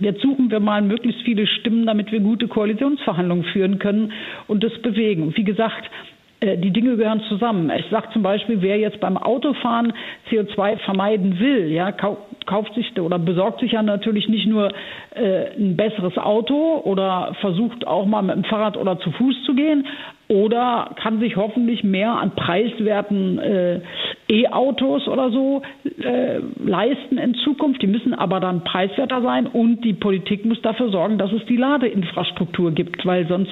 jetzt 0.00 0.22
suchen 0.22 0.50
wir 0.50 0.60
mal 0.60 0.82
möglichst 0.82 1.22
viele 1.22 1.46
Stimmen, 1.46 1.86
damit 1.86 2.10
wir 2.12 2.20
gute 2.20 2.48
Koalitionsverhandlungen 2.48 3.44
führen 3.44 3.78
können 3.78 4.12
und 4.48 4.64
das 4.64 4.72
bewegen. 4.82 5.32
Wie 5.36 5.44
gesagt, 5.44 5.90
die 6.42 6.70
Dinge 6.70 6.96
gehören 6.96 7.20
zusammen. 7.28 7.70
Ich 7.78 7.86
sage 7.90 8.08
zum 8.12 8.22
Beispiel, 8.22 8.62
wer 8.62 8.78
jetzt 8.78 8.98
beim 9.00 9.16
Autofahren 9.18 9.92
CO2 10.30 10.78
vermeiden 10.78 11.38
will, 11.38 11.70
ja, 11.70 11.92
kauft 11.92 12.74
sich 12.74 12.98
oder 12.98 13.18
besorgt 13.18 13.60
sich 13.60 13.72
ja 13.72 13.82
natürlich 13.82 14.28
nicht 14.28 14.46
nur 14.46 14.70
äh, 15.14 15.50
ein 15.58 15.76
besseres 15.76 16.16
Auto 16.16 16.80
oder 16.84 17.36
versucht 17.40 17.86
auch 17.86 18.06
mal 18.06 18.22
mit 18.22 18.36
dem 18.36 18.44
Fahrrad 18.44 18.76
oder 18.76 18.98
zu 18.98 19.10
Fuß 19.12 19.44
zu 19.44 19.54
gehen 19.54 19.86
oder 20.30 20.94
kann 21.02 21.18
sich 21.18 21.36
hoffentlich 21.36 21.82
mehr 21.82 22.12
an 22.12 22.36
preiswerten 22.36 23.38
äh, 23.40 23.80
E-Autos 24.28 25.08
oder 25.08 25.30
so 25.30 25.62
äh, 25.84 26.38
leisten 26.64 27.18
in 27.18 27.34
Zukunft. 27.34 27.82
Die 27.82 27.88
müssen 27.88 28.14
aber 28.14 28.38
dann 28.38 28.62
preiswerter 28.62 29.22
sein 29.22 29.48
und 29.48 29.84
die 29.84 29.92
Politik 29.92 30.44
muss 30.44 30.62
dafür 30.62 30.90
sorgen, 30.90 31.18
dass 31.18 31.32
es 31.32 31.44
die 31.46 31.56
Ladeinfrastruktur 31.56 32.70
gibt, 32.70 33.04
weil 33.04 33.26
sonst 33.26 33.50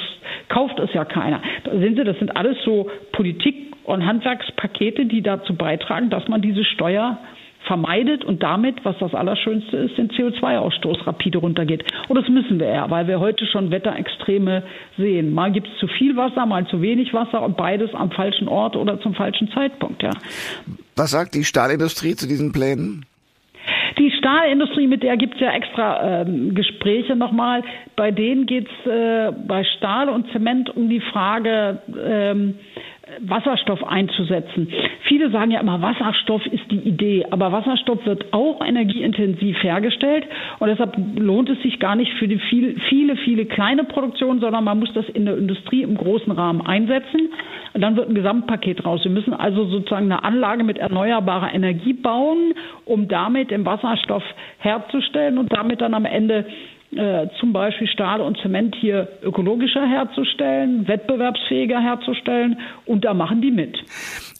kauft 0.49 0.79
es 0.79 0.95
ja 0.95 1.05
keiner. 1.05 1.43
Da 1.65 1.73
sind 1.73 1.97
Sie, 1.97 2.05
das 2.05 2.19
sind 2.21 2.37
alles 2.37 2.57
so 2.65 2.89
Politik- 3.11 3.75
und 3.83 4.07
Handwerkspakete, 4.07 5.07
die 5.07 5.23
dazu 5.23 5.57
beitragen, 5.57 6.11
dass 6.11 6.29
man 6.29 6.43
diese 6.43 6.65
Steuer 6.65 7.19
vermeidet 7.67 8.25
und 8.25 8.43
damit, 8.43 8.85
was 8.85 8.97
das 8.99 9.15
Allerschönste 9.15 9.77
ist, 9.77 9.99
den 9.99 10.11
CO2-Ausstoß 10.11 11.07
rapide 11.07 11.39
runtergeht. 11.39 11.85
Und 12.09 12.17
das 12.17 12.29
müssen 12.29 12.59
wir 12.59 12.69
ja, 12.69 12.91
weil 12.91 13.09
wir 13.09 13.21
heute 13.21 13.47
schon 13.47 13.71
Wetterextreme 13.71 14.63
sehen. 14.97 15.35
Mal 15.35 15.53
gibt 15.53 15.69
es 15.69 15.79
zu 15.79 15.89
viel 15.89 16.17
Wasser, 16.17 16.47
mal 16.47 16.67
zu 16.67 16.81
wenig 16.81 17.13
Wasser 17.13 17.43
und 17.43 17.57
beides 17.57 17.95
am 17.95 18.11
falschen 18.11 18.49
Ort 18.49 18.77
oder 18.77 19.01
zum 19.01 19.15
falschen 19.15 19.51
Zeitpunkt. 19.51 20.03
Ja. 20.03 20.11
Was 20.97 21.11
sagt 21.11 21.35
die 21.35 21.45
Stahlindustrie 21.45 22.15
zu 22.15 22.27
diesen 22.27 22.53
Plänen? 22.53 23.05
Die 23.99 24.11
Stahlindustrie, 24.13 24.87
mit 24.87 25.03
der 25.03 25.17
gibt 25.17 25.35
es 25.35 25.41
ja 25.41 25.53
extra 25.53 26.23
ähm, 26.23 26.55
Gespräche 26.55 27.17
nochmal. 27.17 27.63
Bei 27.97 28.11
denen 28.11 28.47
geht 28.47 28.69
es 28.69 28.91
äh, 28.91 29.33
bei 29.47 29.65
Stahl 29.65 30.09
und 30.09 30.31
Zement 30.33 30.71
um 30.75 30.89
die 30.89 31.01
Frage, 31.01 31.83
ähm, 32.07 32.55
Wasserstoff 33.23 33.85
einzusetzen. 33.85 34.69
Viele 35.03 35.31
sagen 35.31 35.51
ja 35.51 35.61
immer, 35.61 35.81
Wasserstoff 35.81 36.45
ist 36.47 36.71
die 36.71 36.79
Idee, 36.81 37.27
aber 37.31 37.53
Wasserstoff 37.53 38.05
wird 38.07 38.33
auch 38.33 38.65
energieintensiv 38.65 39.63
hergestellt 39.63 40.25
und 40.59 40.69
deshalb 40.69 40.97
lohnt 41.17 41.49
es 41.49 41.61
sich 41.63 41.79
gar 41.79 41.97
nicht 41.97 42.13
für 42.15 42.29
die 42.29 42.39
viel, 42.39 42.79
viele, 42.89 43.17
viele 43.17 43.47
kleine 43.47 43.85
Produktionen, 43.85 44.41
sondern 44.41 44.65
man 44.65 44.79
muss 44.79 44.93
das 44.95 45.09
in 45.09 45.25
der 45.25 45.37
Industrie 45.37 45.83
im 45.83 45.97
großen 45.97 46.33
Rahmen 46.33 46.61
einsetzen. 46.61 47.31
Und 47.75 47.83
dann 47.83 47.97
wird 47.97 48.09
ein 48.09 48.15
Gesamtpaket 48.15 48.85
raus. 48.85 49.01
Wir 49.05 49.11
müssen 49.11 49.35
also 49.35 49.65
sozusagen 49.67 50.07
eine 50.07 50.25
Anlage 50.25 50.65
mit 50.65 50.79
erneuerbarer 50.79 51.55
Energie 51.55 51.93
bauen, 51.93 52.55
um 52.85 53.09
damit 53.09 53.51
den 53.51 53.65
Wasserstoff 53.67 54.25
herzustellen 54.59 55.39
und 55.39 55.53
damit 55.53 55.81
dann 55.81 55.95
am 55.95 56.05
Ende 56.05 56.47
äh, 56.91 57.29
zum 57.39 57.53
Beispiel 57.53 57.87
Stahl 57.87 58.21
und 58.23 58.39
Zement 58.41 58.75
hier 58.81 59.09
ökologischer 59.23 59.87
herzustellen, 59.87 60.89
wettbewerbsfähiger 60.89 61.81
herzustellen 61.81 62.59
und 62.87 63.05
da 63.05 63.13
machen 63.13 63.43
die 63.43 63.51
mit. 63.51 63.77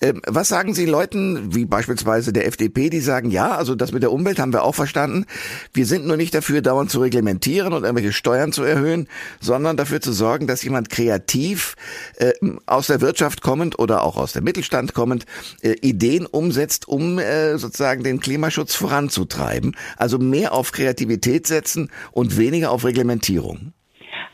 Ähm, 0.01 0.23
was 0.27 0.49
sagen 0.49 0.73
Sie 0.73 0.87
Leuten, 0.87 1.55
wie 1.55 1.67
beispielsweise 1.67 2.33
der 2.33 2.47
FDP, 2.47 2.89
die 2.89 3.01
sagen, 3.01 3.31
ja, 3.31 3.51
also 3.51 3.75
das 3.75 3.93
mit 3.93 4.03
der 4.03 4.13
Umwelt 4.13 4.39
haben 4.39 4.53
wir 4.53 4.65
auch 4.65 4.75
verstanden. 4.75 5.27
Wir 5.75 5.85
sind 5.85 6.07
nur 6.07 6.17
nicht 6.17 6.35
dafür, 6.35 6.63
dauernd 6.63 6.91
zu 6.91 7.01
reglementieren 7.01 7.73
und 7.75 7.83
irgendwelche 7.83 8.13
Steuern 8.13 8.53
zu 8.53 8.63
erhöhen, 8.63 9.09
sondern 9.41 9.77
dafür 9.77 10.01
zu 10.01 10.13
sorgen, 10.13 10.47
dass 10.47 10.63
jemand 10.63 10.89
kreativ 10.89 11.75
äh, 12.17 12.33
aus 12.65 12.87
der 12.87 13.03
Wirtschaft 13.03 13.43
kommend 13.43 13.79
oder 13.79 14.05
auch 14.05 14.17
aus 14.17 14.33
dem 14.33 14.45
Mittelstand 14.45 14.95
kommend 14.95 15.27
äh, 15.61 15.73
Ideen 15.83 16.25
umsetzt, 16.25 16.89
um 16.89 17.19
äh, 17.19 17.59
sozusagen 17.59 18.05
den 18.05 18.21
Klimaschutz 18.21 18.75
voranzutreiben. 18.75 19.77
Also 19.99 20.19
mehr 20.19 20.55
auf 20.55 20.73
Kreativität 20.73 21.47
setzen 21.47 21.91
und 22.13 22.38
weniger 22.39 22.71
auf 22.71 22.85
Reglementierung. 22.85 23.73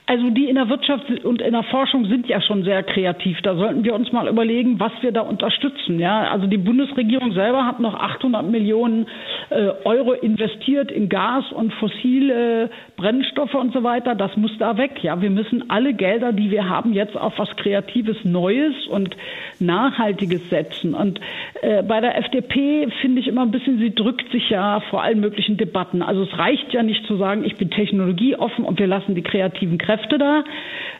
Also 0.06 0.28
die 0.28 0.50
in 0.50 0.56
der 0.56 0.68
Wirtschaft 0.68 1.08
und 1.24 1.40
in 1.40 1.52
der 1.52 1.62
Forschung 1.62 2.04
sind 2.04 2.28
ja 2.28 2.42
schon 2.42 2.62
sehr 2.62 2.82
kreativ. 2.82 3.40
Da 3.40 3.56
sollten 3.56 3.84
wir 3.84 3.94
uns 3.94 4.12
mal 4.12 4.28
überlegen, 4.28 4.78
was 4.78 4.92
wir 5.00 5.12
da 5.12 5.22
unterstützen. 5.22 5.98
Ja, 5.98 6.28
also 6.30 6.46
die 6.46 6.58
Bundesregierung 6.58 7.32
selber 7.32 7.64
hat 7.64 7.80
noch 7.80 7.94
800 7.94 8.44
Millionen 8.44 9.06
äh, 9.48 9.70
Euro 9.84 10.12
investiert 10.12 10.92
in 10.92 11.08
Gas 11.08 11.50
und 11.52 11.72
fossile 11.72 12.68
Brennstoffe 12.98 13.54
und 13.54 13.72
so 13.72 13.82
weiter. 13.82 14.14
Das 14.14 14.36
muss 14.36 14.52
da 14.58 14.76
weg. 14.76 15.02
Ja, 15.02 15.22
wir 15.22 15.30
müssen 15.30 15.70
alle 15.70 15.94
Gelder, 15.94 16.34
die 16.34 16.50
wir 16.50 16.68
haben, 16.68 16.92
jetzt 16.92 17.16
auf 17.16 17.38
was 17.38 17.56
Kreatives, 17.56 18.18
Neues 18.24 18.74
und 18.88 19.16
Nachhaltiges 19.58 20.50
setzen. 20.50 20.92
Und 20.92 21.18
äh, 21.62 21.82
bei 21.82 22.02
der 22.02 22.18
FDP 22.18 22.88
finde 23.00 23.22
ich 23.22 23.26
immer 23.26 23.40
ein 23.40 23.52
bisschen, 23.52 23.78
sie 23.78 23.94
drückt 23.94 24.30
sich 24.32 24.50
ja 24.50 24.80
vor 24.90 25.02
allen 25.02 25.20
möglichen 25.20 25.56
Debatten. 25.56 26.02
Also 26.02 26.24
es 26.24 26.38
reicht 26.38 26.74
ja 26.74 26.82
nicht 26.82 27.06
zu 27.06 27.16
sagen, 27.16 27.42
ich 27.42 27.56
bin 27.56 27.70
technologieoffen 27.70 28.66
und 28.66 28.78
wir 28.78 28.86
lassen 28.86 29.14
die 29.14 29.22
kreativen 29.22 29.78
Kräfte 29.78 29.93
Kräfte 29.94 30.18
da, 30.18 30.44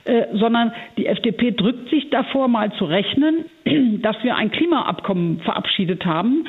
äh, 0.05 0.27
sondern 0.35 0.73
die 0.97 1.07
FDP 1.07 1.53
drückt 1.53 1.89
sich 1.91 2.11
davor, 2.11 2.49
mal 2.49 2.73
zu 2.75 2.85
rechnen, 2.85 3.47
dass 4.03 4.17
wir 4.23 4.37
ein 4.37 4.51
Klimaabkommen 4.51 5.41
verabschiedet 5.41 6.05
haben, 6.07 6.47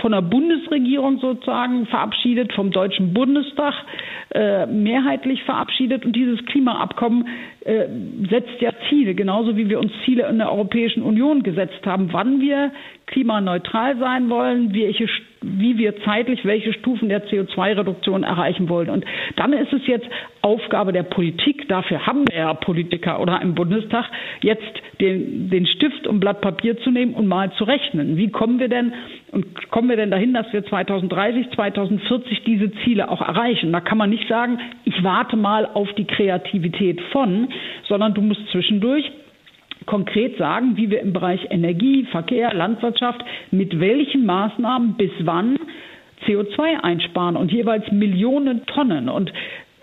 von 0.00 0.12
der 0.12 0.22
Bundesregierung 0.22 1.18
sozusagen 1.18 1.86
verabschiedet, 1.86 2.52
vom 2.52 2.70
Deutschen 2.70 3.12
Bundestag 3.14 3.74
äh, 4.32 4.66
mehrheitlich 4.66 5.42
verabschiedet. 5.42 6.04
Und 6.04 6.14
dieses 6.14 6.44
Klimaabkommen 6.46 7.26
äh, 7.64 7.86
setzt 8.30 8.60
ja 8.60 8.70
Ziele, 8.88 9.14
genauso 9.14 9.56
wie 9.56 9.68
wir 9.68 9.80
uns 9.80 9.90
Ziele 10.04 10.28
in 10.28 10.38
der 10.38 10.52
Europäischen 10.52 11.02
Union 11.02 11.42
gesetzt 11.42 11.84
haben, 11.84 12.12
wann 12.12 12.40
wir 12.40 12.70
klimaneutral 13.06 13.98
sein 13.98 14.28
wollen, 14.30 14.72
welche, 14.72 15.08
wie 15.40 15.78
wir 15.78 16.00
zeitlich 16.02 16.44
welche 16.44 16.72
Stufen 16.72 17.08
der 17.08 17.26
CO2-Reduktion 17.28 18.22
erreichen 18.24 18.68
wollen. 18.68 18.90
Und 18.90 19.04
dann 19.36 19.52
ist 19.52 19.72
es 19.72 19.86
jetzt 19.86 20.06
Aufgabe 20.42 20.92
der 20.92 21.02
Politik, 21.02 21.68
dafür 21.68 22.06
haben 22.06 22.24
wir 22.28 22.38
ja 22.38 22.54
Politiker 22.54 23.20
oder 23.20 23.40
im 23.42 23.54
Bundestag, 23.54 24.06
jetzt 24.42 24.62
den, 25.00 25.50
den 25.50 25.66
Stift 25.66 26.06
und 26.06 26.20
Blatt 26.20 26.40
Papier 26.40 26.78
zu 26.78 26.90
nehmen 26.90 27.14
und 27.14 27.26
mal 27.26 27.52
zu 27.52 27.64
rechnen. 27.64 28.16
Wie 28.16 28.30
kommen 28.30 28.58
wir 28.58 28.68
denn 28.68 28.92
und 29.30 29.70
kommen 29.70 29.88
wir 29.88 29.96
denn 29.96 30.10
dahin, 30.10 30.32
dass 30.32 30.50
wir 30.52 30.64
2030, 30.64 31.50
2040 31.54 32.44
diese 32.44 32.72
Ziele 32.84 33.10
auch 33.10 33.20
erreichen? 33.20 33.72
Da 33.72 33.80
kann 33.80 33.98
man 33.98 34.10
nicht 34.10 34.28
sagen, 34.28 34.58
ich 34.84 35.02
warte 35.04 35.36
mal 35.36 35.66
auf 35.66 35.92
die 35.94 36.06
Kreativität 36.06 37.00
von, 37.12 37.48
sondern 37.88 38.14
du 38.14 38.22
musst 38.22 38.48
zwischendurch 38.50 39.10
konkret 39.86 40.36
sagen, 40.38 40.76
wie 40.76 40.90
wir 40.90 41.00
im 41.00 41.12
Bereich 41.12 41.46
Energie, 41.50 42.04
Verkehr, 42.10 42.52
Landwirtschaft 42.54 43.24
mit 43.50 43.78
welchen 43.80 44.26
Maßnahmen 44.26 44.94
bis 44.94 45.10
wann 45.20 45.58
CO2 46.26 46.80
einsparen 46.82 47.36
und 47.36 47.52
jeweils 47.52 47.90
Millionen 47.92 48.66
Tonnen. 48.66 49.08
Und 49.08 49.32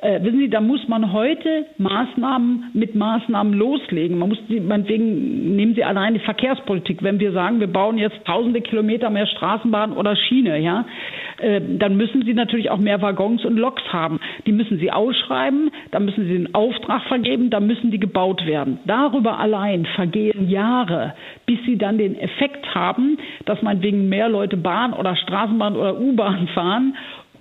äh, 0.01 0.21
wissen 0.23 0.39
Sie, 0.39 0.49
da 0.49 0.61
muss 0.61 0.87
man 0.87 1.13
heute 1.13 1.65
Maßnahmen 1.77 2.71
mit 2.73 2.95
Maßnahmen 2.95 3.53
loslegen. 3.53 4.17
Man 4.19 4.29
muss 4.29 4.39
meinetwegen 4.49 5.55
nehmen 5.55 5.73
Sie 5.73 5.83
allein 5.83 6.13
die 6.13 6.19
Verkehrspolitik. 6.19 7.01
Wenn 7.01 7.19
wir 7.19 7.31
sagen, 7.31 7.59
wir 7.59 7.67
bauen 7.67 7.97
jetzt 7.97 8.23
tausende 8.25 8.61
Kilometer 8.61 9.09
mehr 9.09 9.25
Straßenbahn 9.27 9.93
oder 9.93 10.15
Schiene, 10.15 10.59
ja, 10.59 10.85
äh, 11.39 11.61
dann 11.79 11.97
müssen 11.97 12.23
Sie 12.25 12.33
natürlich 12.33 12.69
auch 12.69 12.77
mehr 12.77 13.01
Waggons 13.01 13.45
und 13.45 13.57
Loks 13.57 13.83
haben. 13.91 14.19
Die 14.45 14.51
müssen 14.51 14.79
Sie 14.79 14.91
ausschreiben, 14.91 15.71
da 15.91 15.99
müssen 15.99 16.25
Sie 16.27 16.33
den 16.33 16.53
Auftrag 16.55 17.03
vergeben, 17.03 17.49
da 17.49 17.59
müssen 17.59 17.91
die 17.91 17.99
gebaut 17.99 18.45
werden. 18.45 18.79
Darüber 18.85 19.39
allein 19.39 19.85
vergehen 19.95 20.49
Jahre, 20.49 21.13
bis 21.45 21.59
Sie 21.65 21.77
dann 21.77 21.97
den 21.97 22.17
Effekt 22.17 22.73
haben, 22.73 23.17
dass 23.45 23.61
meinetwegen 23.61 24.09
mehr 24.09 24.29
Leute 24.29 24.57
Bahn 24.57 24.93
oder 24.93 25.15
Straßenbahn 25.15 25.75
oder 25.75 25.99
U-Bahn 25.99 26.47
fahren 26.49 26.95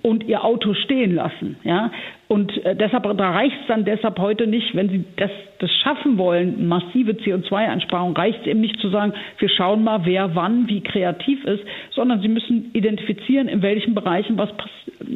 und 0.05 0.23
ihr 0.25 0.43
Auto 0.43 0.75
stehen 0.75 1.15
lassen. 1.15 1.57
Ja? 1.63 1.89
Und 2.27 2.63
äh, 2.63 2.75
deshalb, 2.75 3.03
da 3.17 3.31
reicht 3.31 3.55
es 3.61 3.67
dann 3.67 3.85
deshalb 3.85 4.19
heute 4.19 4.45
nicht, 4.45 4.75
wenn 4.75 4.87
Sie 4.89 5.03
das, 5.17 5.31
das 5.57 5.71
schaffen 5.83 6.19
wollen, 6.19 6.67
massive 6.67 7.13
CO2-Einsparung, 7.13 8.15
reicht 8.15 8.41
es 8.41 8.45
eben 8.45 8.61
nicht 8.61 8.79
zu 8.79 8.89
sagen, 8.89 9.13
wir 9.39 9.49
schauen 9.49 9.83
mal, 9.83 10.01
wer 10.05 10.35
wann 10.35 10.67
wie 10.67 10.81
kreativ 10.81 11.43
ist, 11.45 11.63
sondern 11.89 12.21
Sie 12.21 12.27
müssen 12.27 12.69
identifizieren, 12.73 13.47
in 13.47 13.63
welchen 13.63 13.95
Bereichen 13.95 14.37
was 14.37 14.49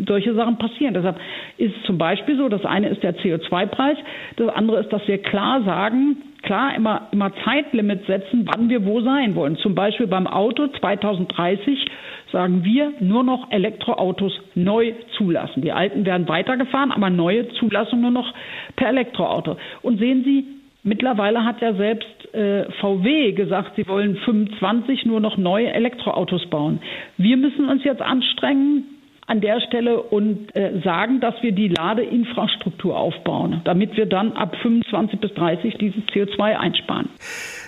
solche 0.08 0.34
Sachen 0.34 0.58
passieren. 0.58 0.96
Deshalb 0.96 1.18
ist 1.58 1.76
es 1.76 1.84
zum 1.84 2.00
Beispiel 2.00 2.36
so, 2.38 2.50
das 2.50 2.66
eine 2.66 2.90
ist 2.90 3.04
der 3.04 3.16
CO2-Preis, 3.16 3.98
das 4.38 4.50
andere 4.50 4.80
ist, 4.80 4.92
dass 4.92 5.08
wir 5.08 5.20
klar 5.20 5.62
sagen, 5.66 6.18
klar 6.42 6.76
immer, 6.76 7.10
immer 7.12 7.32
Zeitlimits 7.44 8.08
setzen, 8.08 8.48
wann 8.52 8.70
wir 8.70 8.86
wo 8.86 9.02
sein 9.02 9.36
wollen. 9.36 9.56
Zum 9.58 9.76
Beispiel 9.76 10.08
beim 10.08 10.26
Auto 10.26 10.68
2030 10.68 11.86
sagen 12.32 12.64
wir, 12.64 12.94
nur 13.00 13.24
noch 13.24 13.52
Elektroautos 13.52 14.34
neu 14.56 14.94
zulassen. 15.18 15.62
Die 15.62 15.72
alten 15.72 16.06
werden 16.06 16.28
weitergefahren, 16.28 16.92
aber 16.92 17.10
neue 17.10 17.50
Zulassung 17.54 18.02
nur 18.02 18.12
noch 18.12 18.34
per 18.76 18.90
Elektroauto. 18.90 19.58
Und 19.82 20.00
sehen 20.00 20.24
Sie, 20.24 20.46
Mittlerweile 20.82 21.44
hat 21.44 21.62
ja 21.62 21.74
selbst 21.74 22.34
äh, 22.34 22.64
VW 22.80 23.34
gesagt, 23.34 23.74
sie 23.76 23.86
wollen 23.90 24.16
25 24.16 25.06
nur 25.06 25.20
noch 25.20 25.36
neue 25.36 25.74
Elektroautos 25.74 26.46
bauen. 26.50 26.80
Wir 27.18 27.36
müssen 27.36 27.68
uns 27.68 27.84
jetzt 27.84 28.02
anstrengen, 28.02 28.86
an 29.30 29.42
der 29.42 29.62
Stelle 29.62 30.02
und 30.02 30.56
äh, 30.56 30.82
sagen, 30.84 31.20
dass 31.20 31.36
wir 31.44 31.52
die 31.52 31.68
Ladeinfrastruktur 31.68 32.98
aufbauen, 32.98 33.62
damit 33.64 33.96
wir 33.96 34.08
dann 34.08 34.32
ab 34.32 34.56
25 34.60 35.20
bis 35.20 35.34
30 35.36 35.76
dieses 35.76 36.04
CO2 36.06 36.58
einsparen. 36.58 37.10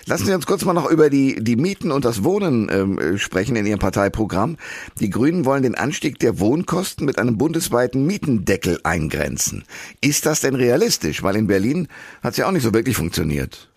Lassen 0.06 0.26
Sie 0.26 0.34
uns 0.34 0.46
kurz 0.46 0.64
mal 0.64 0.72
noch 0.72 0.90
über 0.90 1.10
die, 1.10 1.42
die 1.42 1.56
Mieten 1.56 1.92
und 1.92 2.04
das 2.04 2.24
Wohnen 2.24 2.68
ähm, 2.70 3.18
sprechen 3.18 3.56
in 3.56 3.66
Ihrem 3.66 3.78
Parteiprogramm. 3.78 4.56
Die 5.00 5.10
Grünen 5.10 5.44
wollen 5.44 5.62
den 5.62 5.74
Anstieg 5.74 6.18
der 6.18 6.40
Wohnkosten 6.40 7.06
mit 7.06 7.18
einem 7.18 7.38
bundesweiten 7.38 8.06
Mietendeckel 8.06 8.80
eingrenzen. 8.82 9.64
Ist 10.00 10.26
das 10.26 10.40
denn 10.40 10.54
realistisch? 10.54 11.22
Weil 11.22 11.36
in 11.36 11.46
Berlin 11.46 11.88
hat 12.22 12.32
es 12.32 12.38
ja 12.38 12.46
auch 12.46 12.52
nicht 12.52 12.64
so 12.64 12.74
wirklich 12.74 12.96
funktioniert. 12.96 13.71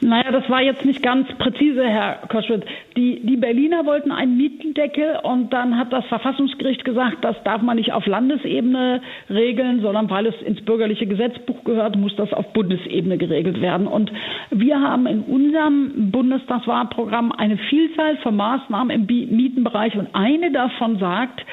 Naja, 0.00 0.30
das 0.30 0.48
war 0.48 0.62
jetzt 0.62 0.84
nicht 0.84 1.02
ganz 1.02 1.26
präzise, 1.38 1.84
Herr 1.84 2.20
Koschwitz. 2.28 2.64
Die, 2.96 3.20
die 3.20 3.36
Berliner 3.36 3.84
wollten 3.84 4.12
einen 4.12 4.36
Mietendeckel 4.36 5.18
und 5.24 5.52
dann 5.52 5.76
hat 5.76 5.92
das 5.92 6.04
Verfassungsgericht 6.06 6.84
gesagt, 6.84 7.18
das 7.22 7.36
darf 7.42 7.62
man 7.62 7.76
nicht 7.76 7.92
auf 7.92 8.06
Landesebene 8.06 9.02
regeln, 9.28 9.80
sondern 9.80 10.08
weil 10.08 10.26
es 10.26 10.40
ins 10.42 10.64
bürgerliche 10.64 11.06
Gesetzbuch 11.06 11.64
gehört, 11.64 11.96
muss 11.96 12.14
das 12.14 12.32
auf 12.32 12.52
Bundesebene 12.52 13.18
geregelt 13.18 13.60
werden. 13.60 13.88
Und 13.88 14.12
wir 14.50 14.80
haben 14.80 15.06
in 15.06 15.22
unserem 15.22 16.12
Bundestagswahlprogramm 16.12 17.32
eine 17.32 17.56
Vielzahl 17.56 18.18
von 18.18 18.36
Maßnahmen 18.36 18.90
im 18.90 19.06
Mietenbereich 19.06 19.96
und 19.96 20.14
eine 20.14 20.52
davon 20.52 20.98
sagt, 20.98 21.44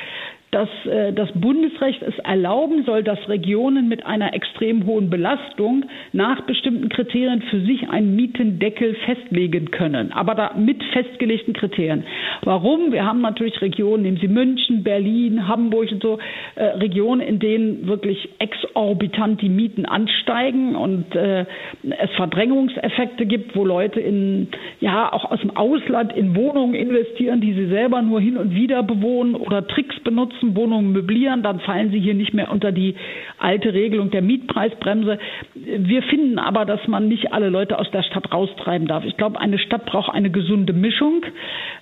dass 0.56 0.70
äh, 0.86 1.12
das 1.12 1.30
Bundesrecht 1.34 2.02
es 2.02 2.18
erlauben 2.20 2.86
soll, 2.86 3.04
dass 3.04 3.20
Regionen 3.28 3.90
mit 3.90 4.06
einer 4.06 4.34
extrem 4.34 4.86
hohen 4.86 5.10
Belastung 5.10 5.84
nach 6.14 6.44
bestimmten 6.46 6.88
Kriterien 6.88 7.42
für 7.42 7.60
sich 7.60 7.90
einen 7.90 8.16
Mietendeckel 8.16 8.96
festlegen 9.06 9.70
können, 9.72 10.14
aber 10.14 10.34
da 10.34 10.54
mit 10.58 10.82
festgelegten 10.94 11.54
Kriterien. 11.54 12.06
Warum? 12.44 12.94
Wir 12.94 13.06
haben 13.06 13.20
natürlich 13.20 13.62
Regionen, 13.62 14.04
nehmen 14.04 14.18
Sie 14.22 14.30
München, 14.30 14.82
Berlin, 14.82 15.46
Hamburg 15.46 15.92
und 15.92 16.02
so, 16.02 16.20
äh, 16.56 16.64
Regionen, 16.64 17.20
in 17.20 17.40
denen 17.40 17.86
wirklich 17.88 18.30
exorbitant 18.40 19.42
die 19.42 19.50
Mieten 19.50 19.86
ansteigen 19.86 20.78
und 20.78 21.14
äh, 21.16 21.46
es 21.84 22.12
Verdrängungseffekte 22.16 23.26
gibt, 23.26 23.58
wo 23.58 23.66
Leute 23.66 24.00
in, 24.00 24.48
ja, 24.80 25.12
auch 25.12 25.32
aus 25.32 25.42
dem 25.42 25.52
Ausland 25.58 26.16
in 26.16 26.34
Wohnungen 26.34 26.76
investieren, 26.76 27.42
die 27.42 27.54
sie 27.54 27.68
selber 27.68 28.02
nur 28.02 28.22
hin 28.22 28.38
und 28.38 28.56
wieder 28.56 28.84
bewohnen 28.84 29.36
oder 29.36 29.68
Tricks 29.68 30.00
benutzen 30.00 30.45
nutzen, 30.46 30.56
Wohnungen 30.56 30.92
möblieren, 30.92 31.44
dann 31.44 31.60
fallen 31.60 31.92
sie 31.92 32.00
hier 32.00 32.14
nicht 32.14 32.34
mehr 32.34 32.52
unter 32.52 32.72
die 32.72 32.96
alte 33.38 33.74
Regelung 33.74 34.12
der 34.12 34.22
Mietpreisbremse. 34.22 35.20
Wir 35.54 36.04
finden 36.04 36.40
aber, 36.40 36.66
dass 36.66 36.88
man 36.88 37.08
nicht 37.08 37.34
alle 37.34 37.50
Leute 37.50 37.80
aus 37.80 37.90
der 37.92 38.04
Stadt 38.04 38.32
raustreiben 38.32 38.88
darf. 38.88 39.06
Ich 39.06 39.18
glaube, 39.18 39.40
eine 39.40 39.58
Stadt 39.58 39.86
braucht 39.86 40.14
eine 40.14 40.30
gesunde 40.30 40.74
Mischung. 40.74 41.24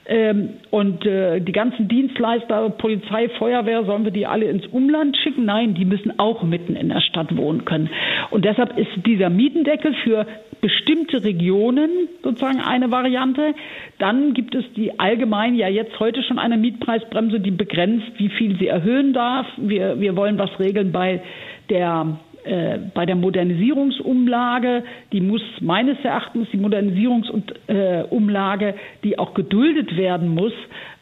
Ähm, 0.05 0.49
und 0.69 1.05
äh, 1.05 1.39
die 1.39 1.51
ganzen 1.51 1.87
Dienstleister, 1.87 2.69
Polizei, 2.71 3.29
Feuerwehr, 3.37 3.85
sollen 3.85 4.03
wir 4.03 4.11
die 4.11 4.25
alle 4.25 4.45
ins 4.45 4.65
Umland 4.67 5.15
schicken? 5.17 5.45
Nein, 5.45 5.75
die 5.75 5.85
müssen 5.85 6.19
auch 6.19 6.43
mitten 6.43 6.75
in 6.75 6.89
der 6.89 7.01
Stadt 7.01 7.35
wohnen 7.37 7.65
können. 7.65 7.89
Und 8.29 8.45
deshalb 8.45 8.77
ist 8.77 8.89
dieser 9.05 9.29
Mietendeckel 9.29 9.93
für 10.03 10.25
bestimmte 10.63 11.25
Regionen 11.25 11.89
sozusagen 12.23 12.61
eine 12.61 12.89
Variante. 12.89 13.53
Dann 13.99 14.33
gibt 14.33 14.55
es 14.55 14.63
die 14.77 14.97
allgemein 14.97 15.55
ja 15.55 15.67
jetzt 15.67 15.99
heute 15.99 16.23
schon 16.23 16.39
eine 16.39 16.55
Mietpreisbremse, 16.55 17.41
die 17.41 17.51
begrenzt, 17.51 18.07
wie 18.17 18.29
viel 18.29 18.52
sie 18.59 18.67
erhöhen 18.67 19.13
darf. 19.13 19.47
Wir, 19.57 19.99
wir 19.99 20.15
wollen 20.15 20.37
was 20.37 20.51
regeln 20.59 20.91
bei 20.91 21.21
der 21.69 22.17
äh, 22.45 22.77
bei 22.93 23.05
der 23.05 23.15
Modernisierungsumlage, 23.15 24.83
die 25.13 25.21
muss 25.21 25.41
meines 25.61 25.97
Erachtens 26.03 26.49
die 26.51 26.57
Modernisierungsumlage, 26.57 28.67
äh, 28.67 28.73
die 29.05 29.17
auch 29.17 29.33
geduldet 29.33 29.95
werden 29.95 30.27
muss 30.29 30.51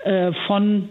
äh, 0.04 0.32
von 0.46 0.90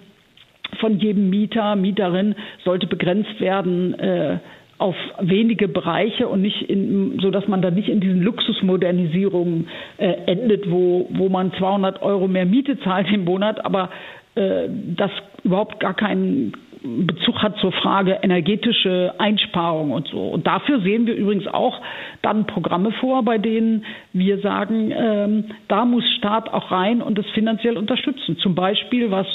von 0.80 0.98
jedem 0.98 1.30
Mieter, 1.30 1.76
Mieterin, 1.76 2.34
sollte 2.64 2.86
begrenzt 2.86 3.40
werden 3.40 4.40
auf 4.78 4.94
wenige 5.20 5.66
Bereiche 5.66 6.28
und 6.28 6.42
nicht 6.42 6.62
in, 6.62 7.18
so 7.20 7.32
dass 7.32 7.48
man 7.48 7.60
dann 7.60 7.74
nicht 7.74 7.88
in 7.88 7.98
diesen 7.98 8.22
Luxusmodernisierungen 8.22 9.66
endet, 9.98 10.70
wo, 10.70 11.08
wo 11.10 11.28
man 11.28 11.52
200 11.54 12.02
Euro 12.02 12.28
mehr 12.28 12.46
Miete 12.46 12.78
zahlt 12.80 13.10
im 13.12 13.24
Monat, 13.24 13.64
aber 13.64 13.90
äh, 14.34 14.68
das 14.68 15.10
überhaupt 15.44 15.80
gar 15.80 15.94
keinen 15.94 16.52
Bezug 16.82 17.42
hat 17.42 17.58
zur 17.58 17.72
Frage 17.72 18.20
energetische 18.22 19.14
Einsparung 19.18 19.90
und 19.90 20.08
so. 20.08 20.28
Und 20.28 20.46
dafür 20.46 20.80
sehen 20.80 21.06
wir 21.06 21.14
übrigens 21.14 21.46
auch 21.46 21.78
dann 22.22 22.46
Programme 22.46 22.90
vor, 22.92 23.22
bei 23.22 23.36
denen 23.36 23.84
wir 24.14 24.38
sagen, 24.38 24.90
ähm, 24.96 25.44
da 25.68 25.84
muss 25.84 26.04
Staat 26.16 26.48
auch 26.52 26.70
rein 26.70 27.02
und 27.02 27.18
es 27.18 27.26
finanziell 27.30 27.76
unterstützen. 27.76 28.38
Zum 28.38 28.54
Beispiel 28.54 29.10
was 29.10 29.26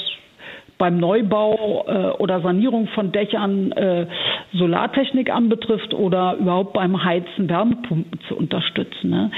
beim 0.78 0.98
Neubau 0.98 1.84
äh, 1.86 2.16
oder 2.18 2.40
Sanierung 2.40 2.88
von 2.88 3.12
Dächern 3.12 3.72
äh, 3.72 4.06
Solartechnik 4.52 5.30
anbetrifft 5.30 5.94
oder 5.94 6.36
überhaupt 6.36 6.74
beim 6.74 7.02
Heizen 7.02 7.48
Wärmepumpen 7.48 8.20
zu 8.28 8.36
unterstützen. 8.36 9.10
Ne? 9.10 9.30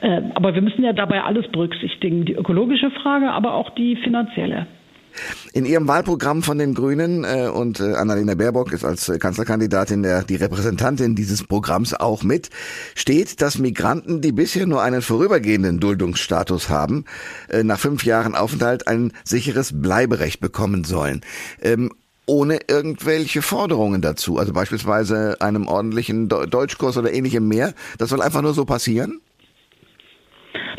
Äh, 0.00 0.22
aber 0.34 0.54
wir 0.54 0.62
müssen 0.62 0.84
ja 0.84 0.92
dabei 0.92 1.22
alles 1.22 1.48
berücksichtigen, 1.48 2.24
die 2.24 2.34
ökologische 2.34 2.90
Frage, 2.90 3.30
aber 3.30 3.54
auch 3.54 3.70
die 3.70 3.96
finanzielle. 3.96 4.66
In 5.52 5.64
ihrem 5.64 5.88
Wahlprogramm 5.88 6.42
von 6.42 6.58
den 6.58 6.74
Grünen 6.74 7.24
äh, 7.24 7.48
und 7.48 7.80
äh, 7.80 7.94
Annalena 7.94 8.34
Baerbock 8.34 8.72
ist 8.72 8.84
als 8.84 9.08
äh, 9.08 9.18
Kanzlerkandidatin 9.18 10.02
der 10.02 10.22
die 10.22 10.36
Repräsentantin 10.36 11.14
dieses 11.14 11.44
Programms 11.44 11.94
auch 11.94 12.22
mit, 12.22 12.50
steht, 12.94 13.40
dass 13.40 13.58
Migranten, 13.58 14.20
die 14.20 14.32
bisher 14.32 14.66
nur 14.66 14.82
einen 14.82 15.02
vorübergehenden 15.02 15.80
Duldungsstatus 15.80 16.68
haben, 16.68 17.04
äh, 17.48 17.62
nach 17.62 17.78
fünf 17.78 18.04
Jahren 18.04 18.34
Aufenthalt 18.34 18.86
ein 18.88 19.12
sicheres 19.24 19.80
Bleiberecht 19.80 20.40
bekommen 20.40 20.84
sollen. 20.84 21.22
Ähm, 21.62 21.92
ohne 22.26 22.58
irgendwelche 22.66 23.40
Forderungen 23.40 24.02
dazu, 24.02 24.38
also 24.38 24.52
beispielsweise 24.52 25.40
einem 25.40 25.68
ordentlichen 25.68 26.28
Deutschkurs 26.28 26.96
oder 26.96 27.12
ähnlichem 27.12 27.46
mehr. 27.46 27.72
Das 27.98 28.10
soll 28.10 28.20
einfach 28.20 28.42
nur 28.42 28.52
so 28.52 28.64
passieren? 28.64 29.20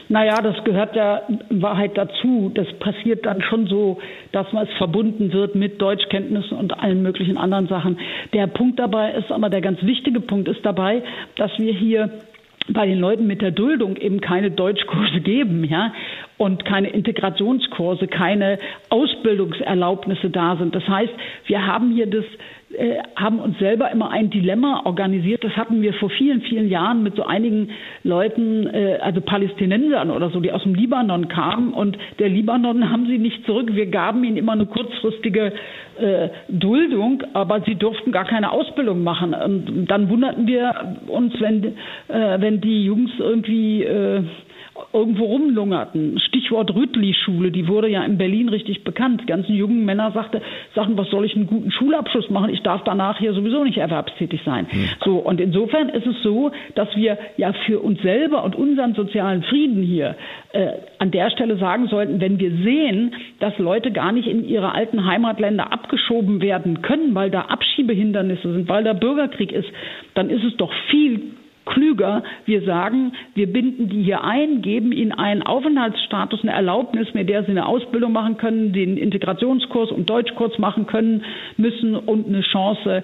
Naja, 0.09 0.41
das 0.41 0.63
gehört 0.63 0.95
ja 0.95 1.21
in 1.49 1.61
Wahrheit 1.61 1.97
dazu. 1.97 2.51
Das 2.53 2.67
passiert 2.79 3.25
dann 3.25 3.41
schon 3.41 3.67
so, 3.67 3.99
dass 4.31 4.51
man 4.53 4.65
es 4.67 4.73
verbunden 4.77 5.33
wird 5.33 5.55
mit 5.55 5.81
Deutschkenntnissen 5.81 6.57
und 6.57 6.79
allen 6.79 7.01
möglichen 7.01 7.37
anderen 7.37 7.67
Sachen. 7.67 7.99
Der 8.33 8.47
Punkt 8.47 8.79
dabei 8.79 9.11
ist 9.13 9.31
aber, 9.31 9.49
der 9.49 9.61
ganz 9.61 9.81
wichtige 9.83 10.21
Punkt 10.21 10.47
ist 10.47 10.65
dabei, 10.65 11.03
dass 11.35 11.51
wir 11.57 11.73
hier 11.73 12.09
bei 12.69 12.85
den 12.85 12.99
Leuten 12.99 13.27
mit 13.27 13.41
der 13.41 13.51
Duldung 13.51 13.95
eben 13.95 14.19
keine 14.21 14.51
Deutschkurse 14.51 15.21
geben, 15.21 15.63
ja, 15.63 15.93
und 16.37 16.65
keine 16.65 16.89
Integrationskurse, 16.89 18.07
keine 18.07 18.59
Ausbildungserlaubnisse 18.89 20.29
da 20.29 20.57
sind. 20.57 20.75
Das 20.75 20.87
heißt, 20.87 21.13
wir 21.45 21.65
haben 21.65 21.91
hier 21.91 22.07
das 22.07 22.25
äh, 22.77 22.99
haben 23.15 23.39
uns 23.39 23.57
selber 23.57 23.91
immer 23.91 24.11
ein 24.11 24.29
Dilemma 24.29 24.81
organisiert. 24.85 25.43
Das 25.43 25.55
hatten 25.57 25.81
wir 25.81 25.93
vor 25.93 26.11
vielen, 26.11 26.41
vielen 26.41 26.69
Jahren 26.69 27.01
mit 27.01 27.15
so 27.15 27.23
einigen 27.23 27.71
Leuten, 28.03 28.67
äh, 28.67 28.99
also 29.01 29.19
Palästinensern 29.21 30.11
oder 30.11 30.29
so, 30.29 30.39
die 30.39 30.51
aus 30.51 30.61
dem 30.63 30.75
Libanon 30.75 31.27
kamen. 31.27 31.73
Und 31.73 31.97
der 32.19 32.29
Libanon 32.29 32.91
haben 32.91 33.07
sie 33.07 33.17
nicht 33.17 33.45
zurück. 33.45 33.73
Wir 33.73 33.87
gaben 33.87 34.23
ihnen 34.23 34.37
immer 34.37 34.51
eine 34.51 34.67
kurzfristige 34.67 35.53
äh, 35.99 36.29
Duldung, 36.49 37.23
aber 37.33 37.61
sie 37.61 37.75
durften 37.75 38.11
gar 38.11 38.25
keine 38.25 38.51
Ausbildung 38.51 39.03
machen. 39.03 39.33
Und 39.33 39.87
dann 39.87 40.09
wunderten 40.09 40.45
wir 40.45 40.97
uns, 41.07 41.33
wenn, 41.39 41.63
äh, 41.63 42.39
wenn 42.39 42.61
die 42.61 42.85
Jungs 42.85 43.11
irgendwie 43.17 43.83
äh, 43.83 44.21
irgendwo 44.93 45.25
rumlungerten. 45.25 46.19
Stichwort 46.19 46.73
Rüttli-Schule, 46.73 47.51
die 47.51 47.67
wurde 47.67 47.89
ja 47.89 48.03
in 48.03 48.17
Berlin 48.17 48.49
richtig 48.49 48.83
bekannt. 48.83 49.21
Die 49.21 49.25
ganzen 49.25 49.55
jungen 49.55 49.85
Männer 49.85 50.11
sagte, 50.11 50.41
sagten, 50.75 50.97
was 50.97 51.09
soll 51.09 51.25
ich 51.25 51.35
einen 51.35 51.47
guten 51.47 51.71
Schulabschluss 51.71 52.29
machen? 52.29 52.49
Ich 52.49 52.61
darf 52.61 52.83
danach 52.83 53.19
hier 53.19 53.33
sowieso 53.33 53.63
nicht 53.63 53.77
erwerbstätig 53.77 54.41
sein. 54.45 54.67
Hm. 54.69 54.89
So, 55.03 55.17
und 55.17 55.41
insofern 55.41 55.89
ist 55.89 56.05
es 56.05 56.21
so, 56.23 56.51
dass 56.75 56.95
wir 56.95 57.17
ja 57.37 57.53
für 57.65 57.79
uns 57.79 58.01
selber 58.01 58.43
und 58.43 58.55
unseren 58.55 58.93
sozialen 58.93 59.43
Frieden 59.43 59.83
hier 59.83 60.15
äh, 60.53 60.73
an 60.99 61.11
der 61.11 61.29
Stelle 61.31 61.57
sagen 61.57 61.87
sollten, 61.87 62.21
wenn 62.21 62.39
wir 62.39 62.51
sehen, 62.63 63.13
dass 63.39 63.57
Leute 63.57 63.91
gar 63.91 64.11
nicht 64.11 64.27
in 64.27 64.47
ihre 64.47 64.73
alten 64.73 65.05
Heimatländer 65.05 65.71
abgeschoben 65.71 66.41
werden 66.41 66.81
können, 66.81 67.13
weil 67.15 67.29
da 67.29 67.41
Abschiebehindernisse 67.41 68.53
sind, 68.53 68.69
weil 68.69 68.83
da 68.83 68.93
Bürgerkrieg 68.93 69.51
ist, 69.51 69.69
dann 70.13 70.29
ist 70.29 70.43
es 70.43 70.55
doch 70.57 70.71
viel 70.89 71.21
klüger. 71.67 72.23
Wir 72.45 72.61
sagen, 72.63 73.13
wir 73.35 73.51
binden 73.51 73.89
die 73.89 74.03
hier 74.03 74.23
ein, 74.23 74.61
geben 74.61 74.91
ihnen 74.91 75.11
einen 75.11 75.43
Aufenthaltsstatus, 75.43 76.41
eine 76.43 76.51
Erlaubnis, 76.51 77.13
mit 77.13 77.29
der 77.29 77.43
sie 77.43 77.51
eine 77.51 77.65
Ausbildung 77.65 78.11
machen 78.11 78.37
können, 78.37 78.73
den 78.73 78.97
Integrationskurs 78.97 79.91
und 79.91 80.09
Deutschkurs 80.09 80.57
machen 80.59 80.87
können 80.87 81.23
müssen 81.57 81.95
und 81.95 82.27
eine 82.27 82.41
Chance 82.41 83.03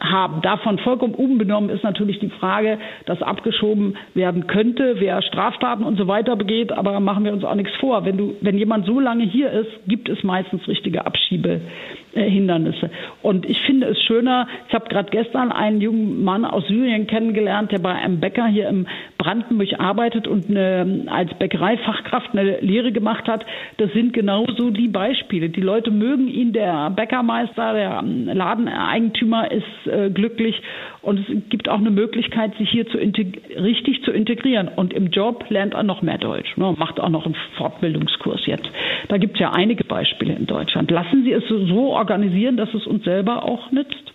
haben. 0.00 0.40
Davon 0.42 0.78
vollkommen 0.78 1.14
unbenommen 1.14 1.68
ist 1.70 1.84
natürlich 1.84 2.18
die 2.20 2.30
Frage, 2.30 2.78
dass 3.06 3.20
abgeschoben 3.20 3.96
werden 4.14 4.46
könnte, 4.46 4.96
wer 4.98 5.20
Straftaten 5.22 5.84
und 5.84 5.98
so 5.98 6.08
weiter 6.08 6.36
begeht, 6.36 6.72
aber 6.72 6.98
machen 7.00 7.24
wir 7.24 7.32
uns 7.32 7.44
auch 7.44 7.54
nichts 7.54 7.74
vor. 7.76 8.04
Wenn 8.04 8.16
du, 8.16 8.34
wenn 8.40 8.56
jemand 8.56 8.86
so 8.86 8.98
lange 8.98 9.24
hier 9.24 9.50
ist, 9.50 9.70
gibt 9.86 10.08
es 10.08 10.22
meistens 10.22 10.66
richtige 10.68 11.04
Abschiebehindernisse. 11.04 12.90
Und 13.20 13.44
ich 13.48 13.60
finde 13.62 13.88
es 13.88 14.02
schöner, 14.02 14.46
ich 14.68 14.74
habe 14.74 14.88
gerade 14.88 15.10
gestern 15.10 15.52
einen 15.52 15.80
jungen 15.80 16.24
Mann 16.24 16.44
aus 16.46 16.66
Syrien 16.68 17.06
kennengelernt, 17.06 17.72
der 17.72 17.80
bei 17.80 17.92
einem 17.92 18.20
Bäcker 18.20 18.46
hier 18.46 18.68
im 18.68 18.86
Brandenburg 19.18 19.78
arbeitet 19.78 20.26
und 20.26 20.48
eine, 20.48 21.04
als 21.08 21.32
Bäckereifachkraft 21.34 22.30
eine 22.32 22.60
Lehre 22.60 22.92
gemacht 22.92 23.28
hat. 23.28 23.44
Das 23.76 23.92
sind 23.92 24.14
genauso 24.14 24.70
die 24.70 24.88
Beispiele. 24.88 25.50
Die 25.50 25.60
Leute 25.60 25.90
mögen 25.90 26.28
ihn, 26.28 26.52
der 26.52 26.90
Bäckermeister, 26.90 27.74
der 27.74 28.02
Ladeneigentümer 28.02 29.41
ist 29.50 29.86
äh, 29.86 30.10
glücklich 30.10 30.60
und 31.00 31.18
es 31.18 31.26
gibt 31.48 31.68
auch 31.68 31.78
eine 31.78 31.90
Möglichkeit, 31.90 32.56
sich 32.58 32.70
hier 32.70 32.86
zu 32.88 32.98
richtig 32.98 34.02
zu 34.04 34.10
integrieren. 34.10 34.68
Und 34.68 34.92
im 34.92 35.08
Job 35.08 35.44
lernt 35.48 35.74
er 35.74 35.82
noch 35.82 36.02
mehr 36.02 36.18
Deutsch, 36.18 36.56
ne, 36.56 36.74
macht 36.78 37.00
auch 37.00 37.08
noch 37.08 37.26
einen 37.26 37.36
Fortbildungskurs 37.56 38.46
jetzt. 38.46 38.68
Da 39.08 39.18
gibt 39.18 39.34
es 39.34 39.40
ja 39.40 39.52
einige 39.52 39.84
Beispiele 39.84 40.34
in 40.34 40.46
Deutschland. 40.46 40.90
Lassen 40.90 41.24
Sie 41.24 41.32
es 41.32 41.44
so 41.48 41.92
organisieren, 41.92 42.56
dass 42.56 42.72
es 42.74 42.86
uns 42.86 43.04
selber 43.04 43.44
auch 43.44 43.70
nützt. 43.72 44.12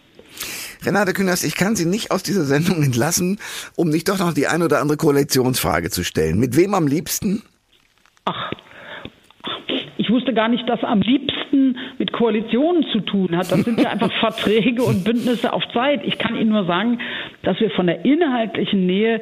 Renate 0.86 1.14
Künast, 1.14 1.44
ich 1.44 1.56
kann 1.56 1.76
Sie 1.76 1.86
nicht 1.86 2.12
aus 2.12 2.24
dieser 2.24 2.44
Sendung 2.44 2.84
entlassen, 2.84 3.40
um 3.76 3.90
nicht 3.90 4.08
doch 4.10 4.20
noch 4.20 4.34
die 4.34 4.48
ein 4.48 4.62
oder 4.62 4.80
andere 4.80 4.98
Koalitionsfrage 4.98 5.90
zu 5.90 6.04
stellen. 6.04 6.40
Mit 6.40 6.56
wem 6.56 6.74
am 6.74 6.88
liebsten? 6.88 7.44
Ach, 8.26 8.52
ich 10.08 10.14
wusste 10.14 10.34
gar 10.34 10.48
nicht, 10.48 10.68
dass 10.70 10.82
am 10.86 11.02
liebsten 11.02 11.78
mit 11.98 12.14
Koalitionen 12.14 12.86
zu 12.94 13.02
tun 13.02 13.36
hat. 13.36 13.52
Das 13.52 13.60
sind 13.66 13.82
ja 13.82 13.90
einfach 13.90 14.12
Verträge 14.22 14.82
und 14.82 15.04
Bündnisse 15.04 15.52
auf 15.52 15.68
Zeit. 15.74 16.00
Ich 16.06 16.18
kann 16.18 16.38
Ihnen 16.38 16.52
nur 16.52 16.64
sagen, 16.64 17.00
dass 17.44 17.60
wir 17.60 17.70
von 17.72 17.88
der 17.88 18.06
inhaltlichen 18.06 18.86
Nähe 18.86 19.22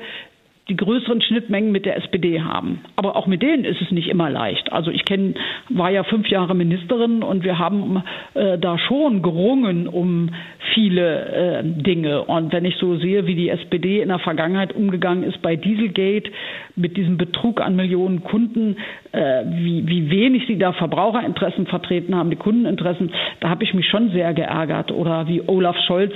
die 0.68 0.76
größeren 0.76 1.22
Schnittmengen 1.22 1.72
mit 1.72 1.86
der 1.86 1.98
SPD 1.98 2.42
haben. 2.42 2.82
Aber 2.96 3.16
auch 3.16 3.26
mit 3.26 3.42
denen 3.42 3.66
ist 3.66 3.82
es 3.82 3.90
nicht 3.90 4.10
immer 4.10 4.30
leicht. 4.30 4.72
Also 4.72 4.92
ich 4.92 5.06
kenne, 5.06 5.34
war 5.70 5.90
ja 5.90 6.04
fünf 6.04 6.28
Jahre 6.28 6.54
Ministerin 6.54 7.24
und 7.24 7.44
wir 7.44 7.58
haben 7.58 8.04
äh, 8.36 8.60
da 8.60 8.78
schon 8.78 9.24
gerungen 9.24 9.88
um 9.88 10.30
viele 10.76 11.62
äh, 11.62 11.64
Dinge. 11.64 12.24
Und 12.24 12.54
wenn 12.54 12.66
ich 12.66 12.76
so 12.76 12.98
sehe, 12.98 13.26
wie 13.26 13.34
die 13.34 13.50
SPD 13.50 14.02
in 14.02 14.10
der 14.10 14.20
Vergangenheit 14.20 14.76
umgegangen 14.76 15.24
ist 15.24 15.42
bei 15.42 15.56
Dieselgate 15.56 16.30
mit 16.76 16.98
diesem 16.98 17.18
Betrug 17.18 17.62
an 17.62 17.76
Millionen 17.76 18.24
Kunden, 18.24 18.78
äh, 19.12 19.44
wie, 19.48 19.88
wie 19.88 20.12
wenig 20.12 20.44
sie 20.46 20.60
da 20.60 20.74
Verbraucherinteressen 20.74 21.66
vertreten 21.66 22.14
haben, 22.16 22.30
die 22.30 22.36
Kundeninteressen, 22.36 23.12
da 23.40 23.50
habe 23.50 23.64
ich 23.64 23.74
mich 23.74 23.88
schon 23.88 24.12
sehr 24.12 24.34
geärgert. 24.34 24.92
Oder 24.92 25.28
wie 25.28 25.42
Olaf 25.48 25.78
Scholz 25.88 26.14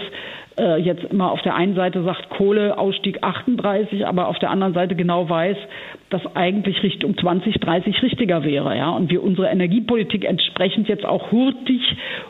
äh, 0.59 0.77
jetzt 0.81 1.05
immer 1.05 1.31
auf 1.31 1.41
der 1.41 1.55
einen 1.55 1.75
Seite 1.75 2.03
sagt 2.03 2.29
Kohleausstieg 2.29 3.23
38, 3.23 4.05
aber 4.05 4.27
auf 4.27 4.39
der 4.39 4.49
anderen 4.49 4.73
Seite 4.73 4.95
genau 4.95 5.29
weiß, 5.29 5.57
dass 6.09 6.21
eigentlich 6.35 6.83
Richtung 6.83 7.17
2030 7.17 8.01
richtiger 8.03 8.43
wäre, 8.43 8.75
ja, 8.75 8.89
und 8.89 9.09
wir 9.09 9.23
unsere 9.23 9.47
Energiepolitik 9.47 10.25
entsprechend 10.25 10.87
jetzt 10.89 11.05
auch 11.05 11.31
hurtig 11.31 11.81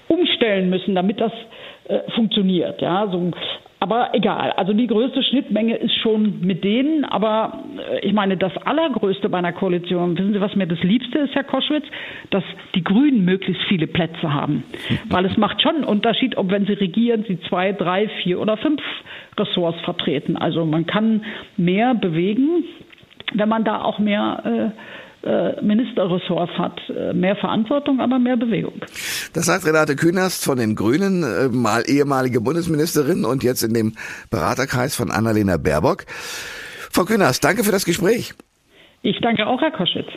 umstellen 0.08 0.70
müssen, 0.70 0.96
damit 0.96 1.20
das 1.20 1.32
äh, 1.90 2.10
funktioniert, 2.12 2.82
ja, 2.82 3.08
so 3.12 3.32
aber 3.82 4.10
egal, 4.14 4.52
also 4.52 4.74
die 4.74 4.88
größte 4.88 5.24
Schnittmenge 5.24 5.78
ist 5.78 5.96
schon 6.02 6.42
mit 6.42 6.66
denen, 6.66 7.06
aber 7.06 7.64
äh, 7.78 8.06
ich 8.06 8.12
meine, 8.12 8.36
das 8.36 8.52
Allergrößte 8.58 9.30
bei 9.30 9.38
einer 9.38 9.54
Koalition, 9.54 10.18
wissen 10.18 10.34
Sie, 10.34 10.42
was 10.42 10.56
mir 10.56 10.68
das 10.68 10.84
Liebste 10.84 11.20
ist, 11.20 11.34
Herr 11.34 11.46
Koschwitz? 11.46 11.86
Dass 12.30 12.44
die 12.76 12.84
Grünen 12.84 13.24
möglichst 13.24 13.64
viele 13.70 13.88
Plätze 13.88 14.34
haben. 14.34 14.64
Weil 15.10 15.26
es 15.26 15.38
macht 15.38 15.62
schon 15.62 15.76
einen 15.76 15.84
Unterschied, 15.86 16.38
ob 16.38 16.52
wenn 16.52 16.66
sie 16.66 16.74
regieren, 16.74 17.24
sie 17.26 17.40
zwei, 17.48 17.72
drei, 17.72 18.10
vier 18.22 18.42
oder 18.42 18.58
fünf 18.58 18.82
Ressorts 19.38 19.80
vertreten. 19.82 20.36
Also 20.36 20.66
man 20.66 20.86
kann 20.86 21.24
mehr 21.56 21.96
bewegen, 21.96 22.66
wenn 23.34 23.48
man 23.48 23.64
da 23.64 23.82
auch 23.82 24.00
mehr 24.00 24.74
äh, 24.76 25.09
äh, 25.24 25.62
Ministerressorts 25.62 26.54
hat. 26.58 26.80
Äh, 26.90 27.14
mehr 27.14 27.36
Verantwortung, 27.36 28.00
aber 28.00 28.18
mehr 28.20 28.38
Bewegung. 28.38 28.82
Das 29.34 29.46
sagt 29.46 29.66
Renate 29.66 29.96
Künast 29.96 30.46
von 30.46 30.58
den 30.58 30.76
Grünen, 30.76 31.24
äh, 31.24 31.50
mal 31.50 31.84
ehemalige 31.88 32.42
Bundesministerin 32.42 33.26
und 33.26 33.44
jetzt 33.44 33.64
in 33.64 33.74
dem 33.74 33.96
Beraterkreis 34.30 34.96
von 34.96 35.10
Annalena 35.12 35.58
Baerbock. 35.58 36.06
Frau 36.92 37.06
Künast, 37.06 37.44
danke 37.44 37.64
für 37.64 37.72
das 37.72 37.86
Gespräch. 37.86 38.34
Ich 39.02 39.18
danke 39.22 39.48
auch, 39.48 39.62
Herr 39.62 39.72
Koschwitz. 39.72 40.10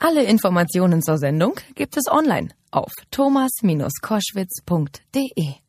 Alle 0.00 0.24
Informationen 0.24 1.02
zur 1.02 1.18
Sendung 1.18 1.60
gibt 1.74 1.98
es 1.98 2.10
online 2.10 2.48
auf 2.70 2.90
thomas-koschwitz.de. 3.10 5.67